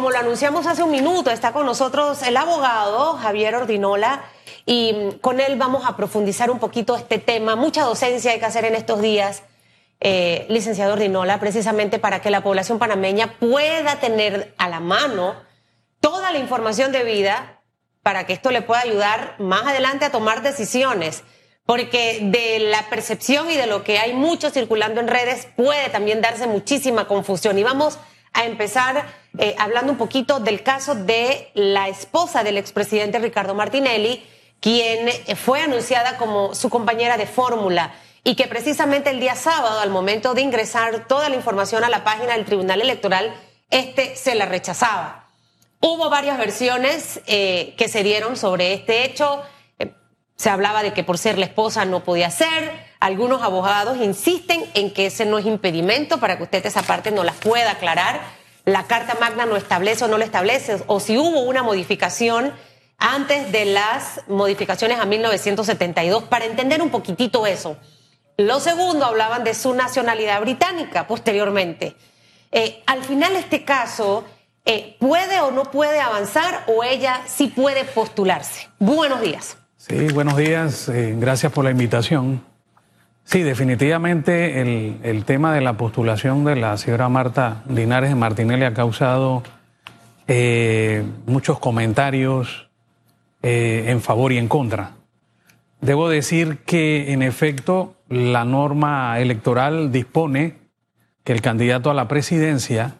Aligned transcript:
como 0.00 0.12
lo 0.12 0.18
anunciamos 0.18 0.66
hace 0.66 0.82
un 0.82 0.90
minuto, 0.90 1.30
está 1.30 1.52
con 1.52 1.66
nosotros 1.66 2.22
el 2.22 2.34
abogado 2.38 3.18
Javier 3.18 3.54
Ordinola 3.54 4.24
y 4.64 5.10
con 5.20 5.40
él 5.40 5.58
vamos 5.58 5.84
a 5.86 5.94
profundizar 5.94 6.50
un 6.50 6.58
poquito 6.58 6.96
este 6.96 7.18
tema. 7.18 7.54
Mucha 7.54 7.84
docencia 7.84 8.32
hay 8.32 8.38
que 8.38 8.46
hacer 8.46 8.64
en 8.64 8.76
estos 8.76 9.02
días, 9.02 9.42
eh, 10.00 10.46
licenciado 10.48 10.94
Ordinola, 10.94 11.38
precisamente 11.38 11.98
para 11.98 12.22
que 12.22 12.30
la 12.30 12.42
población 12.42 12.78
panameña 12.78 13.34
pueda 13.38 13.96
tener 13.96 14.54
a 14.56 14.70
la 14.70 14.80
mano 14.80 15.34
toda 16.00 16.32
la 16.32 16.38
información 16.38 16.92
debida 16.92 17.60
para 18.02 18.24
que 18.24 18.32
esto 18.32 18.50
le 18.52 18.62
pueda 18.62 18.80
ayudar 18.80 19.34
más 19.38 19.66
adelante 19.66 20.06
a 20.06 20.10
tomar 20.10 20.40
decisiones. 20.40 21.24
Porque 21.66 22.20
de 22.22 22.58
la 22.70 22.88
percepción 22.88 23.50
y 23.50 23.56
de 23.58 23.66
lo 23.66 23.84
que 23.84 23.98
hay 23.98 24.14
mucho 24.14 24.48
circulando 24.48 24.98
en 24.98 25.08
redes 25.08 25.46
puede 25.56 25.90
también 25.90 26.22
darse 26.22 26.46
muchísima 26.46 27.06
confusión. 27.06 27.58
Y 27.58 27.64
vamos 27.64 27.98
a 28.32 28.44
empezar 28.44 29.06
eh, 29.38 29.54
hablando 29.58 29.92
un 29.92 29.98
poquito 29.98 30.40
del 30.40 30.62
caso 30.62 30.94
de 30.94 31.50
la 31.54 31.88
esposa 31.88 32.42
del 32.42 32.58
expresidente 32.58 33.18
Ricardo 33.18 33.54
Martinelli, 33.54 34.24
quien 34.60 35.08
fue 35.36 35.62
anunciada 35.62 36.16
como 36.18 36.54
su 36.54 36.68
compañera 36.68 37.16
de 37.16 37.26
fórmula 37.26 37.94
y 38.24 38.34
que 38.34 38.46
precisamente 38.46 39.10
el 39.10 39.20
día 39.20 39.34
sábado, 39.34 39.80
al 39.80 39.90
momento 39.90 40.34
de 40.34 40.42
ingresar 40.42 41.06
toda 41.06 41.28
la 41.28 41.36
información 41.36 41.84
a 41.84 41.88
la 41.88 42.04
página 42.04 42.34
del 42.34 42.44
Tribunal 42.44 42.80
Electoral, 42.80 43.34
este 43.70 44.16
se 44.16 44.34
la 44.34 44.46
rechazaba. 44.46 45.28
Hubo 45.80 46.10
varias 46.10 46.36
versiones 46.36 47.20
eh, 47.26 47.74
que 47.78 47.88
se 47.88 48.02
dieron 48.02 48.36
sobre 48.36 48.74
este 48.74 49.04
hecho. 49.04 49.42
Eh, 49.78 49.94
se 50.36 50.50
hablaba 50.50 50.82
de 50.82 50.92
que 50.92 51.04
por 51.04 51.16
ser 51.16 51.38
la 51.38 51.46
esposa 51.46 51.86
no 51.86 52.04
podía 52.04 52.30
ser. 52.30 52.89
Algunos 53.00 53.42
abogados 53.42 53.96
insisten 53.96 54.62
en 54.74 54.92
que 54.92 55.06
ese 55.06 55.24
no 55.24 55.38
es 55.38 55.46
impedimento 55.46 56.20
para 56.20 56.36
que 56.36 56.42
usted 56.42 56.64
esa 56.66 56.82
parte 56.82 57.10
no 57.10 57.24
la 57.24 57.32
pueda 57.32 57.72
aclarar. 57.72 58.20
La 58.66 58.84
Carta 58.84 59.16
Magna 59.18 59.46
no 59.46 59.56
establece 59.56 60.04
o 60.04 60.08
no 60.08 60.18
lo 60.18 60.24
establece, 60.24 60.82
o 60.86 61.00
si 61.00 61.16
hubo 61.16 61.40
una 61.40 61.62
modificación 61.62 62.52
antes 62.98 63.50
de 63.50 63.64
las 63.64 64.20
modificaciones 64.28 65.00
a 65.00 65.06
1972, 65.06 66.24
para 66.24 66.44
entender 66.44 66.82
un 66.82 66.90
poquitito 66.90 67.46
eso. 67.46 67.78
Lo 68.36 68.60
segundo, 68.60 69.06
hablaban 69.06 69.44
de 69.44 69.54
su 69.54 69.72
nacionalidad 69.72 70.38
británica 70.42 71.06
posteriormente. 71.06 71.96
Eh, 72.52 72.82
al 72.86 73.02
final, 73.02 73.34
este 73.36 73.64
caso 73.64 74.26
eh, 74.66 74.96
puede 75.00 75.40
o 75.40 75.50
no 75.50 75.64
puede 75.64 76.00
avanzar 76.00 76.64
o 76.66 76.84
ella 76.84 77.22
sí 77.26 77.46
puede 77.46 77.84
postularse. 77.84 78.68
Buenos 78.78 79.22
días. 79.22 79.56
Sí, 79.78 80.08
buenos 80.12 80.36
días. 80.36 80.90
Eh, 80.90 81.14
gracias 81.18 81.50
por 81.50 81.64
la 81.64 81.70
invitación. 81.70 82.49
Sí, 83.30 83.44
definitivamente 83.44 84.60
el, 84.60 85.24
tema 85.24 85.54
de 85.54 85.60
la 85.60 85.74
postulación 85.74 86.44
de 86.44 86.56
la 86.56 86.76
señora 86.76 87.08
Marta 87.08 87.62
Linares 87.68 88.10
de 88.10 88.16
Martinelli 88.16 88.64
ha 88.64 88.74
causado 88.74 89.44
eh, 90.26 91.04
muchos 91.26 91.60
comentarios 91.60 92.68
en 93.40 94.00
favor 94.00 94.32
y 94.32 94.38
en 94.38 94.48
contra. 94.48 94.96
Debo 95.80 96.08
decir 96.08 96.58
que, 96.66 97.12
en 97.12 97.22
efecto, 97.22 97.94
la 98.08 98.44
norma 98.44 99.20
electoral 99.20 99.92
dispone 99.92 100.56
que 101.22 101.32
el 101.32 101.40
candidato 101.40 101.88
a 101.88 101.94
la 101.94 102.08
presidencia 102.08 102.96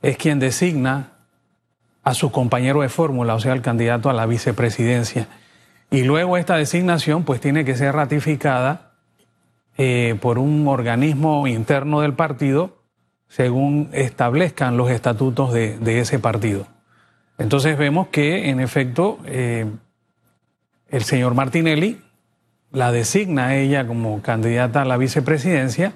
es 0.00 0.16
quien 0.16 0.38
designa 0.38 1.18
a 2.02 2.14
su 2.14 2.32
compañero 2.32 2.80
de 2.80 2.88
fórmula, 2.88 3.34
o 3.34 3.40
sea, 3.40 3.52
el 3.52 3.60
candidato 3.60 4.08
a 4.08 4.14
la 4.14 4.24
vicepresidencia. 4.24 5.28
Y 5.90 6.04
luego 6.04 6.38
esta 6.38 6.56
designación 6.56 7.24
pues 7.24 7.42
tiene 7.42 7.66
que 7.66 7.76
ser 7.76 7.94
ratificada 7.94 8.85
eh, 9.78 10.16
por 10.20 10.38
un 10.38 10.66
organismo 10.68 11.46
interno 11.46 12.00
del 12.00 12.14
partido 12.14 12.76
según 13.28 13.90
establezcan 13.92 14.76
los 14.76 14.90
estatutos 14.90 15.52
de, 15.52 16.00
ese 16.00 16.18
partido. 16.18 16.66
Entonces 17.38 17.76
vemos 17.76 18.08
que 18.08 18.48
en 18.48 18.60
efecto 18.60 19.18
eh, 19.26 19.66
el 20.88 21.04
señor 21.04 21.34
Martinelli 21.34 22.00
la 22.70 22.92
designa 22.92 23.48
a 23.48 23.56
ella 23.56 23.86
como 23.86 24.22
candidata 24.22 24.82
a 24.82 24.84
la 24.84 24.96
vicepresidencia 24.96 25.94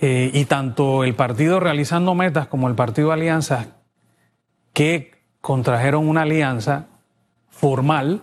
eh, 0.00 0.30
y 0.32 0.44
tanto 0.46 1.04
el 1.04 1.14
partido 1.14 1.60
realizando 1.60 2.14
metas 2.14 2.46
como 2.46 2.68
el 2.68 2.74
partido 2.74 3.12
Alianza 3.12 3.78
que 4.72 5.12
contrajeron 5.40 6.08
una 6.08 6.22
alianza 6.22 6.86
formal 7.48 8.22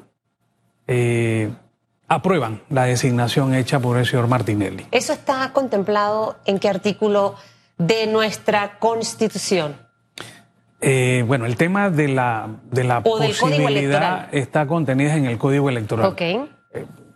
aprueban 2.07 2.61
la 2.69 2.83
designación 2.83 3.53
hecha 3.53 3.79
por 3.79 3.97
el 3.97 4.05
señor 4.05 4.27
Martinelli. 4.27 4.85
¿Eso 4.91 5.13
está 5.13 5.51
contemplado 5.53 6.37
en 6.45 6.59
qué 6.59 6.69
artículo 6.69 7.35
de 7.77 8.07
nuestra 8.07 8.77
Constitución? 8.79 9.75
Eh, 10.81 11.23
bueno, 11.25 11.45
el 11.45 11.55
tema 11.55 11.89
de 11.89 12.09
la, 12.09 12.47
de 12.71 12.83
la 12.83 13.01
posibilidad 13.01 14.27
está 14.31 14.67
contenida 14.67 15.15
en 15.15 15.25
el 15.25 15.37
Código 15.37 15.69
Electoral. 15.69 16.05
Okay 16.07 16.47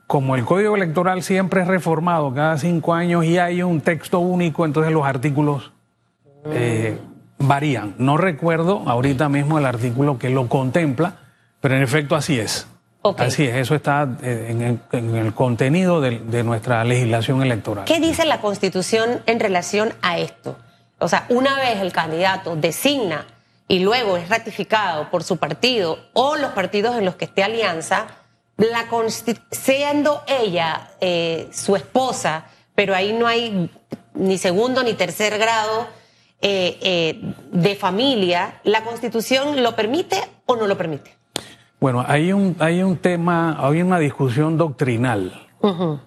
como 0.10 0.36
el 0.36 0.44
código 0.44 0.76
electoral 0.76 1.22
siempre 1.22 1.62
es 1.62 1.68
reformado 1.68 2.34
cada 2.34 2.58
cinco 2.58 2.96
años 2.96 3.26
y 3.26 3.38
hay 3.38 3.62
un 3.62 3.80
texto 3.80 4.18
único, 4.18 4.66
entonces 4.66 4.92
los 4.92 5.06
artículos 5.06 5.72
eh, 6.46 6.98
varían. 7.38 7.94
No 8.00 8.18
recuerdo 8.18 8.82
ahorita 8.88 9.30
mismo 9.30 9.60
el 9.60 9.68
artículo 9.68 10.18
que 10.18 10.32
lo 10.32 10.48
contempla, 10.48 11.18
pero 11.62 11.76
en 11.76 11.84
efecto 11.84 12.16
así 12.16 12.40
es. 12.40 12.68
Así 13.18 13.46
es, 13.46 13.56
eso 13.56 13.76
está 13.76 14.08
eh, 14.22 14.80
en 14.92 15.16
el, 15.16 15.34
contenido 15.34 16.02
de, 16.02 16.20
de, 16.20 16.44
nuestra 16.44 16.84
legislación 16.84 17.42
electoral. 17.42 17.86
¿Qué 17.86 18.00
dice 18.00 18.26
la 18.26 18.42
Constitución 18.42 19.22
en 19.26 19.40
relación 19.40 19.94
a 20.02 20.20
esto? 20.20 20.58
O 20.98 21.08
sea, 21.08 21.26
una 21.30 21.56
vez 21.56 21.80
el 21.80 21.94
candidato 21.94 22.58
designa 22.58 23.26
y 23.70 23.80
luego 23.80 24.18
es 24.18 24.28
ratificado 24.28 25.10
por 25.10 25.24
su 25.24 25.38
partido 25.38 26.00
o 26.14 26.36
los 26.36 26.52
partidos 26.52 26.98
en 26.98 27.06
los 27.06 27.16
que 27.16 27.26
esté 27.26 27.44
alianza, 27.44 28.08
la 28.58 28.88
siendo 29.52 30.22
ella 30.28 30.92
eh, 31.00 31.48
su 31.54 31.76
esposa, 31.78 32.46
pero 32.76 32.94
ahí 32.94 33.14
no 33.14 33.28
hay 33.28 33.70
ni 34.16 34.38
segundo 34.38 34.84
ni 34.84 34.94
tercer 34.94 35.38
grado 35.38 35.88
eh, 36.42 36.78
eh, 36.82 37.22
de 37.52 37.76
familia, 37.76 38.60
¿la 38.64 38.84
constitución 38.84 39.62
lo 39.62 39.76
permite 39.76 40.22
o 40.46 40.56
no 40.56 40.68
lo 40.68 40.78
permite? 40.78 41.19
Bueno, 41.80 42.04
hay 42.08 42.34
un, 42.34 42.56
hay 42.60 42.84
un 42.84 42.98
tema, 42.98 43.58
hay 43.60 43.82
una 43.82 44.00
discusión 44.00 44.58
doctrinal. 44.58 45.48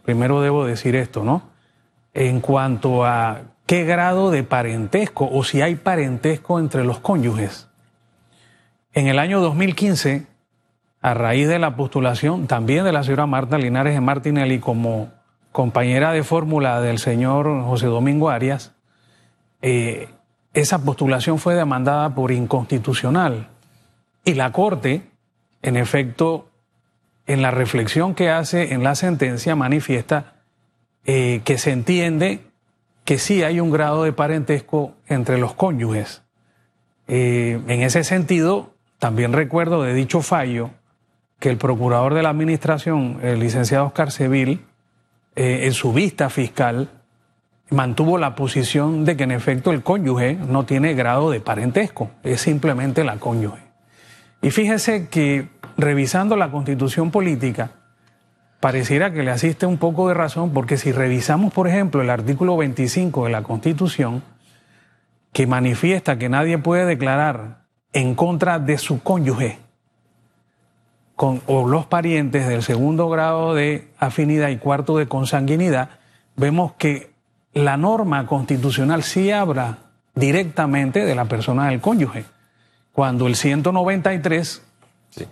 Primero 0.04 0.40
debo 0.40 0.64
decir 0.64 0.96
esto, 0.96 1.24
¿no? 1.24 1.42
En 2.14 2.40
cuanto 2.40 3.04
a 3.04 3.42
qué 3.66 3.84
grado 3.84 4.30
de 4.30 4.44
parentesco 4.44 5.28
o 5.30 5.44
si 5.44 5.62
hay 5.62 5.76
parentesco 5.76 6.58
entre 6.58 6.84
los 6.84 7.00
cónyuges. 7.00 7.68
En 8.92 9.06
el 9.06 9.18
año 9.18 9.40
2015, 9.40 10.26
a 11.00 11.14
raíz 11.14 11.48
de 11.48 11.58
la 11.58 11.76
postulación 11.76 12.46
también 12.46 12.84
de 12.84 12.92
la 12.92 13.02
señora 13.02 13.26
Marta 13.26 13.58
Linares 13.58 13.94
de 13.94 14.00
Martinelli 14.00 14.58
como 14.58 15.10
compañera 15.52 16.12
de 16.12 16.22
fórmula 16.22 16.80
del 16.80 16.98
señor 16.98 17.64
José 17.64 17.86
Domingo 17.86 18.30
Arias, 18.30 18.72
eh, 19.62 20.08
esa 20.54 20.84
postulación 20.84 21.38
fue 21.38 21.54
demandada 21.54 22.14
por 22.14 22.30
inconstitucional. 22.30 23.48
Y 24.24 24.34
la 24.34 24.52
Corte, 24.52 25.11
en 25.62 25.76
efecto, 25.76 26.50
en 27.26 27.40
la 27.40 27.50
reflexión 27.50 28.14
que 28.14 28.30
hace 28.30 28.74
en 28.74 28.82
la 28.82 28.94
sentencia, 28.94 29.56
manifiesta 29.56 30.34
eh, 31.04 31.40
que 31.44 31.58
se 31.58 31.72
entiende 31.72 32.40
que 33.04 33.18
sí 33.18 33.42
hay 33.42 33.60
un 33.60 33.70
grado 33.70 34.04
de 34.04 34.12
parentesco 34.12 34.94
entre 35.06 35.38
los 35.38 35.54
cónyuges. 35.54 36.22
Eh, 37.08 37.60
en 37.66 37.82
ese 37.82 38.04
sentido, 38.04 38.74
también 38.98 39.32
recuerdo 39.32 39.82
de 39.82 39.94
dicho 39.94 40.22
fallo 40.22 40.70
que 41.40 41.50
el 41.50 41.56
procurador 41.56 42.14
de 42.14 42.22
la 42.22 42.30
administración, 42.30 43.18
el 43.22 43.40
licenciado 43.40 43.86
Oscar 43.86 44.12
Seville, 44.12 44.60
eh, 45.34 45.60
en 45.64 45.72
su 45.72 45.92
vista 45.92 46.30
fiscal, 46.30 46.88
mantuvo 47.70 48.18
la 48.18 48.36
posición 48.36 49.04
de 49.04 49.16
que 49.16 49.24
en 49.24 49.32
efecto 49.32 49.72
el 49.72 49.82
cónyuge 49.82 50.34
no 50.34 50.64
tiene 50.64 50.94
grado 50.94 51.30
de 51.30 51.40
parentesco, 51.40 52.10
es 52.22 52.40
simplemente 52.40 53.02
la 53.02 53.16
cónyuge. 53.16 53.71
Y 54.42 54.50
fíjese 54.50 55.08
que 55.08 55.48
revisando 55.76 56.36
la 56.36 56.50
constitución 56.50 57.10
política, 57.12 57.70
pareciera 58.60 59.12
que 59.12 59.22
le 59.22 59.30
asiste 59.30 59.66
un 59.66 59.78
poco 59.78 60.08
de 60.08 60.14
razón, 60.14 60.52
porque 60.52 60.76
si 60.76 60.92
revisamos, 60.92 61.52
por 61.52 61.68
ejemplo, 61.68 62.02
el 62.02 62.10
artículo 62.10 62.56
25 62.56 63.24
de 63.24 63.30
la 63.30 63.42
constitución, 63.42 64.22
que 65.32 65.46
manifiesta 65.46 66.18
que 66.18 66.28
nadie 66.28 66.58
puede 66.58 66.84
declarar 66.84 67.62
en 67.92 68.14
contra 68.14 68.58
de 68.58 68.78
su 68.78 69.02
cónyuge, 69.02 69.58
o 71.16 71.68
los 71.68 71.86
parientes 71.86 72.48
del 72.48 72.62
segundo 72.62 73.08
grado 73.08 73.54
de 73.54 73.88
afinidad 73.98 74.48
y 74.48 74.56
cuarto 74.56 74.98
de 74.98 75.06
consanguinidad, 75.06 75.90
vemos 76.34 76.72
que 76.72 77.12
la 77.54 77.76
norma 77.76 78.26
constitucional 78.26 79.04
sí 79.04 79.30
habla 79.30 79.78
directamente 80.16 81.04
de 81.04 81.14
la 81.14 81.26
persona 81.26 81.68
del 81.68 81.80
cónyuge, 81.80 82.24
cuando 82.92 83.26
el 83.26 83.36
193 83.36 84.62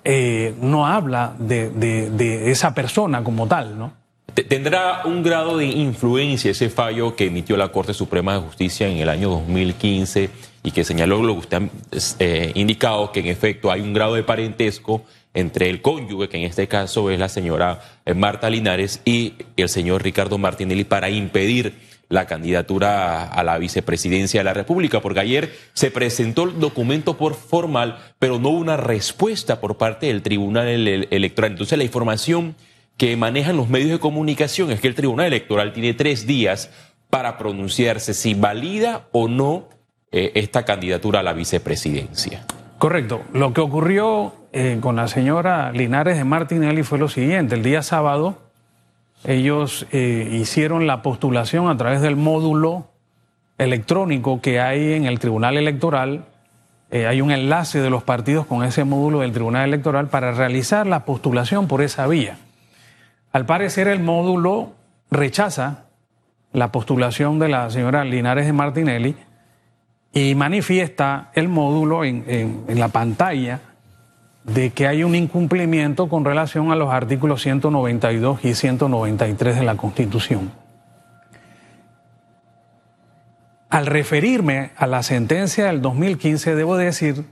eh, 0.05 0.55
no 0.61 0.87
habla 0.87 1.35
de, 1.39 1.71
de, 1.71 2.51
esa 2.51 2.75
persona 2.75 3.25
como 3.25 3.47
tal, 3.47 3.79
¿no? 3.79 3.93
¿Tendrá 4.49 5.03
un 5.07 5.23
grado 5.23 5.57
de 5.57 5.67
influencia 5.67 6.53
ese 6.53 6.71
fallo 6.71 7.17
que 7.17 7.27
emitió 7.27 7.57
la 7.57 7.69
Corte 7.73 7.93
Suprema 7.93 8.35
de 8.35 8.41
Justicia 8.41 8.89
en 8.89 8.99
el 8.99 9.09
año 9.09 9.29
2015 9.31 10.31
y 10.63 10.71
que 10.71 10.85
señaló 10.85 11.23
lo 11.23 11.35
que 11.35 11.41
usted 11.41 11.63
ha 11.63 11.69
eh, 12.21 12.53
indicado, 12.55 13.11
que 13.11 13.21
en 13.21 13.27
efecto 13.27 13.73
hay 13.73 13.81
un 13.81 13.93
grado 13.93 14.15
de 14.15 14.23
parentesco 14.23 15.03
entre 15.35 15.69
el 15.69 15.83
cónyuge, 15.83 16.29
que 16.29 16.37
en 16.39 16.45
este 16.45 16.69
caso 16.69 17.11
es 17.11 17.19
la 17.19 17.29
señora 17.29 17.81
eh, 18.05 18.15
Marta 18.15 18.51
Linares, 18.51 19.01
y 19.05 19.35
el 19.57 19.69
señor 19.69 20.03
Ricardo 20.03 20.39
Martinelli 20.39 20.85
para 20.85 21.11
impedir 21.11 21.75
la 22.11 22.27
candidatura 22.27 23.25
a 23.25 23.43
la 23.45 23.57
vicepresidencia 23.57 24.41
de 24.41 24.45
la 24.45 24.53
República, 24.53 25.01
porque 25.01 25.21
ayer 25.21 25.55
se 25.73 25.93
presentó 25.93 26.43
el 26.43 26.59
documento 26.59 27.17
por 27.17 27.35
formal, 27.35 27.99
pero 28.19 28.39
no 28.39 28.51
hubo 28.51 28.59
una 28.59 28.77
respuesta 28.77 29.61
por 29.61 29.79
parte 29.79 30.07
del 30.09 30.21
Tribunal 30.21 30.67
Electoral. 30.69 31.53
Entonces 31.53 31.79
la 31.79 31.85
información 31.85 32.57
que 32.97 33.17
manejan 33.17 33.57
los 33.57 33.69
medios 33.69 33.93
de 33.93 33.99
comunicación 34.01 34.73
es 34.73 34.81
que 34.81 34.89
el 34.89 34.97
Tribunal 34.97 35.29
Electoral 35.29 35.73
tiene 35.73 35.95
tres 35.95 36.27
días 36.27 36.71
para 37.11 37.39
pronunciarse 37.39 38.13
si 38.13 38.35
valida 38.35 39.07
o 39.13 39.29
no 39.29 39.69
eh, 40.11 40.33
esta 40.35 40.65
candidatura 40.65 41.21
a 41.21 41.23
la 41.23 41.33
vicepresidencia. 41.33 42.45
Correcto. 42.79 43.23
Lo 43.33 43.53
que 43.53 43.61
ocurrió 43.61 44.35
eh, 44.53 44.79
con 44.81 44.97
la 44.97 45.07
señora 45.07 45.71
Linares 45.71 46.17
de 46.17 46.25
Martinelli 46.25 46.83
fue 46.83 46.99
lo 46.99 47.09
siguiente. 47.09 47.55
El 47.55 47.63
día 47.63 47.83
sábado 47.83 48.50
ellos 49.25 49.87
eh, 49.93 50.29
hicieron 50.33 50.87
la 50.87 51.03
postulación 51.03 51.69
a 51.69 51.77
través 51.77 52.01
del 52.01 52.17
módulo 52.17 52.89
electrónico 53.59 54.41
que 54.41 54.61
hay 54.61 54.95
en 54.95 55.05
el 55.05 55.19
Tribunal 55.19 55.57
Electoral. 55.57 56.25
Eh, 56.91 57.07
hay 57.07 57.21
un 57.21 57.31
enlace 57.31 57.81
de 57.81 57.91
los 57.91 58.03
partidos 58.03 58.47
con 58.47 58.65
ese 58.65 58.85
módulo 58.85 59.21
del 59.21 59.33
Tribunal 59.33 59.69
Electoral 59.69 60.09
para 60.09 60.33
realizar 60.33 60.87
la 60.87 61.05
postulación 61.05 61.69
por 61.69 61.83
esa 61.83 62.07
vía. 62.07 62.39
Al 63.33 63.47
parecer 63.47 63.89
el 63.89 64.01
módulo 64.01 64.73
rechaza 65.11 65.85
la 66.53 66.73
postulación 66.73 67.39
de 67.39 67.49
la 67.49 67.71
señora 67.71 68.05
Linares 68.05 68.47
de 68.47 68.53
Martinelli 68.53 69.17
y 70.13 70.35
manifiesta 70.35 71.31
el 71.35 71.49
módulo 71.49 72.05
en 72.05 72.65
la 72.67 72.89
pantalla 72.89 73.61
de 74.55 74.71
que 74.71 74.87
hay 74.87 75.05
un 75.05 75.15
incumplimiento 75.15 76.09
con 76.09 76.25
relación 76.25 76.73
a 76.73 76.77
los 76.77 76.93
artículos 76.93 77.43
192 77.43 78.45
y 78.45 78.55
193 78.55 79.57
de 79.57 79.65
la 79.65 79.77
Constitución. 79.77 80.51
Al 83.69 83.87
referirme 83.87 84.73
a 84.77 84.87
la 84.87 85.03
sentencia 85.05 85.67
del 85.67 85.81
2015, 85.81 86.57
debo 86.57 86.77
decir 86.77 87.25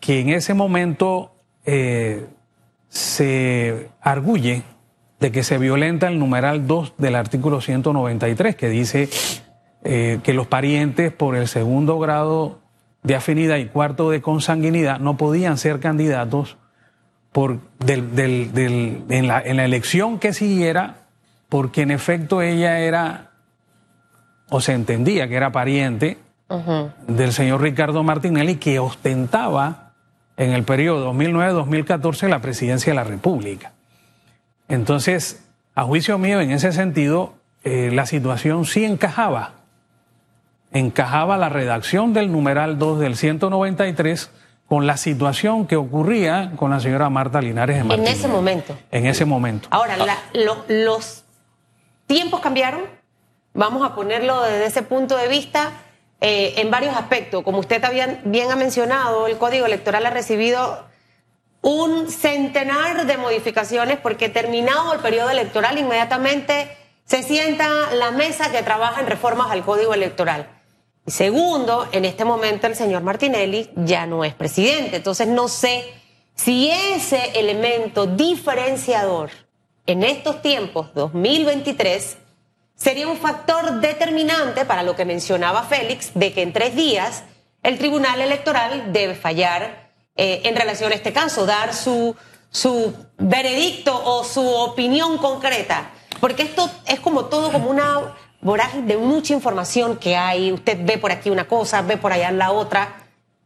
que 0.00 0.20
en 0.20 0.30
ese 0.30 0.54
momento 0.54 1.36
eh, 1.64 2.26
se 2.88 3.88
arguye 4.00 4.64
de 5.20 5.30
que 5.30 5.44
se 5.44 5.58
violenta 5.58 6.08
el 6.08 6.18
numeral 6.18 6.66
2 6.66 6.94
del 6.98 7.14
artículo 7.14 7.60
193, 7.60 8.56
que 8.56 8.68
dice 8.68 9.08
eh, 9.84 10.18
que 10.24 10.34
los 10.34 10.48
parientes 10.48 11.12
por 11.12 11.36
el 11.36 11.46
segundo 11.46 11.98
grado 12.00 12.63
de 13.04 13.14
afinidad 13.14 13.58
y 13.58 13.66
cuarto 13.66 14.10
de 14.10 14.20
consanguinidad 14.20 14.98
no 14.98 15.16
podían 15.16 15.58
ser 15.58 15.78
candidatos 15.78 16.56
por 17.30 17.58
en, 17.86 19.26
la, 19.28 19.38
elección 19.40 20.18
que 20.18 20.32
siguiera, 20.32 20.96
porque 21.48 21.82
en 21.82 21.90
efecto 21.90 22.42
ella 22.42 22.80
era, 22.80 23.32
o 24.48 24.60
se 24.60 24.72
entendía 24.72 25.28
que 25.28 25.36
era 25.36 25.52
pariente 25.52 26.18
del 27.08 27.32
señor 27.32 27.60
Ricardo 27.60 28.02
Martinelli, 28.02 28.56
que 28.56 28.78
ostentaba 28.78 29.92
en 30.36 30.52
el 30.52 30.62
periodo 30.62 31.12
2009-2014 31.12 32.28
la 32.28 32.40
presidencia 32.40 32.92
de 32.92 32.96
la 32.96 33.04
República. 33.04 33.72
Entonces, 34.68 35.44
a 35.74 35.82
juicio 35.82 36.18
mío, 36.18 36.40
en 36.40 36.52
ese 36.52 36.72
sentido, 36.72 37.34
eh, 37.64 37.90
la 37.92 38.06
situación 38.06 38.64
sí 38.64 38.84
encajaba 38.84 39.63
encajaba 40.74 41.38
la 41.38 41.48
redacción 41.48 42.12
del 42.12 42.30
numeral 42.30 42.78
2 42.78 43.00
del 43.00 43.16
193 43.16 44.30
con 44.68 44.86
la 44.86 44.96
situación 44.96 45.66
que 45.66 45.76
ocurría 45.76 46.52
con 46.56 46.70
la 46.70 46.80
señora 46.80 47.08
Marta 47.08 47.40
Linares 47.40 47.76
de 47.86 47.94
En 47.94 48.06
ese 48.06 48.28
momento. 48.28 48.76
En 48.90 49.06
ese 49.06 49.24
momento. 49.24 49.68
Ahora, 49.70 49.96
los 50.68 51.24
tiempos 52.06 52.40
cambiaron. 52.40 52.82
Vamos 53.54 53.88
a 53.88 53.94
ponerlo 53.94 54.42
desde 54.42 54.66
ese 54.66 54.82
punto 54.82 55.16
de 55.16 55.28
vista 55.28 55.70
eh, 56.20 56.54
en 56.56 56.70
varios 56.70 56.96
aspectos. 56.96 57.44
Como 57.44 57.58
usted 57.58 57.80
bien 58.24 58.50
ha 58.50 58.56
mencionado, 58.56 59.28
el 59.28 59.38
Código 59.38 59.66
Electoral 59.66 60.04
ha 60.06 60.10
recibido 60.10 60.84
un 61.62 62.10
centenar 62.10 63.06
de 63.06 63.16
modificaciones 63.16 63.98
porque 63.98 64.28
terminado 64.28 64.92
el 64.92 65.00
periodo 65.00 65.30
electoral 65.30 65.78
inmediatamente 65.78 66.76
se 67.04 67.22
sienta 67.22 67.94
la 67.94 68.10
mesa 68.10 68.50
que 68.50 68.62
trabaja 68.62 69.00
en 69.00 69.06
reformas 69.06 69.50
al 69.50 69.64
Código 69.64 69.94
Electoral. 69.94 70.48
Y 71.06 71.10
segundo, 71.10 71.86
en 71.92 72.04
este 72.04 72.24
momento 72.24 72.66
el 72.66 72.76
señor 72.76 73.02
Martinelli 73.02 73.70
ya 73.76 74.06
no 74.06 74.24
es 74.24 74.34
presidente. 74.34 74.96
Entonces 74.96 75.28
no 75.28 75.48
sé 75.48 75.84
si 76.34 76.70
ese 76.70 77.38
elemento 77.38 78.06
diferenciador 78.06 79.30
en 79.86 80.02
estos 80.02 80.40
tiempos, 80.40 80.94
2023, 80.94 82.16
sería 82.74 83.06
un 83.06 83.18
factor 83.18 83.80
determinante 83.80 84.64
para 84.64 84.82
lo 84.82 84.96
que 84.96 85.04
mencionaba 85.04 85.62
Félix, 85.64 86.12
de 86.14 86.32
que 86.32 86.42
en 86.42 86.52
tres 86.52 86.74
días 86.74 87.24
el 87.62 87.78
Tribunal 87.78 88.20
Electoral 88.20 88.92
debe 88.92 89.14
fallar 89.14 89.92
eh, 90.16 90.42
en 90.44 90.56
relación 90.56 90.92
a 90.92 90.94
este 90.94 91.12
caso, 91.12 91.44
dar 91.44 91.74
su, 91.74 92.16
su 92.50 92.94
veredicto 93.18 94.00
o 94.04 94.24
su 94.24 94.46
opinión 94.46 95.18
concreta. 95.18 95.90
Porque 96.20 96.44
esto 96.44 96.70
es 96.86 97.00
como 97.00 97.26
todo 97.26 97.52
como 97.52 97.68
una 97.68 98.14
vorágine 98.44 98.86
de 98.86 98.96
mucha 98.96 99.34
información 99.34 99.96
que 99.96 100.14
hay. 100.14 100.52
Usted 100.52 100.78
ve 100.84 100.98
por 100.98 101.10
aquí 101.10 101.30
una 101.30 101.48
cosa, 101.48 101.82
ve 101.82 101.96
por 101.96 102.12
allá 102.12 102.30
la 102.30 102.52
otra 102.52 102.94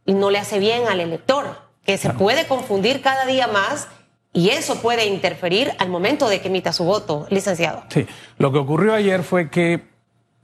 y 0.05 0.13
no 0.13 0.29
le 0.29 0.37
hace 0.37 0.59
bien 0.59 0.83
al 0.87 0.99
elector, 0.99 1.45
que 1.83 1.97
se 1.97 2.11
puede 2.11 2.45
confundir 2.45 3.01
cada 3.01 3.25
día 3.25 3.47
más 3.47 3.87
y 4.33 4.49
eso 4.49 4.81
puede 4.81 5.07
interferir 5.07 5.71
al 5.79 5.89
momento 5.89 6.29
de 6.29 6.41
que 6.41 6.49
emita 6.49 6.71
su 6.73 6.83
voto, 6.83 7.25
licenciado. 7.31 7.83
Sí, 7.89 8.05
lo 8.37 8.51
que 8.51 8.59
ocurrió 8.59 8.93
ayer 8.93 9.23
fue 9.23 9.49
que 9.49 9.81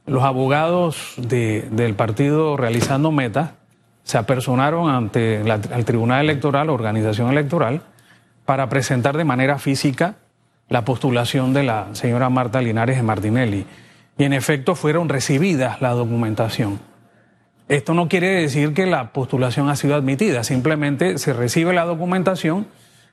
los 0.07 0.24
abogados 0.24 1.13
del 1.18 1.94
partido 1.96 2.58
realizando 2.58 3.12
meta 3.12 3.56
se 4.04 4.18
apersonaron 4.18 4.90
ante 4.90 5.42
el 5.42 5.86
Tribunal 5.86 6.24
Electoral, 6.24 6.69
organización 6.69 7.31
electoral, 7.31 7.81
para 8.46 8.69
presentar 8.69 9.18
de 9.18 9.24
manera 9.24 9.58
física 9.58 10.16
la 10.69 10.86
postulación 10.86 11.54
de 11.54 11.63
la 11.63 11.88
señora 11.94 12.30
Marta 12.30 12.62
Linares 12.62 12.98
de 12.98 13.04
Martinelli 13.04 13.66
y 14.18 14.24
en 14.24 14.34
efecto 14.34 14.76
fueron 14.76 15.10
recibidas 15.10 15.82
la 15.82 15.92
documentación. 15.92 16.80
Esto 17.68 17.94
no 17.94 18.08
quiere 18.08 18.30
decir 18.30 18.74
que 18.74 18.86
la 18.86 19.12
postulación 19.12 19.70
ha 19.70 19.76
sido 19.76 19.96
admitida, 19.96 20.44
simplemente 20.44 21.18
se 21.18 21.34
recibe 21.34 21.74
la 21.74 21.86
documentación 21.86 22.68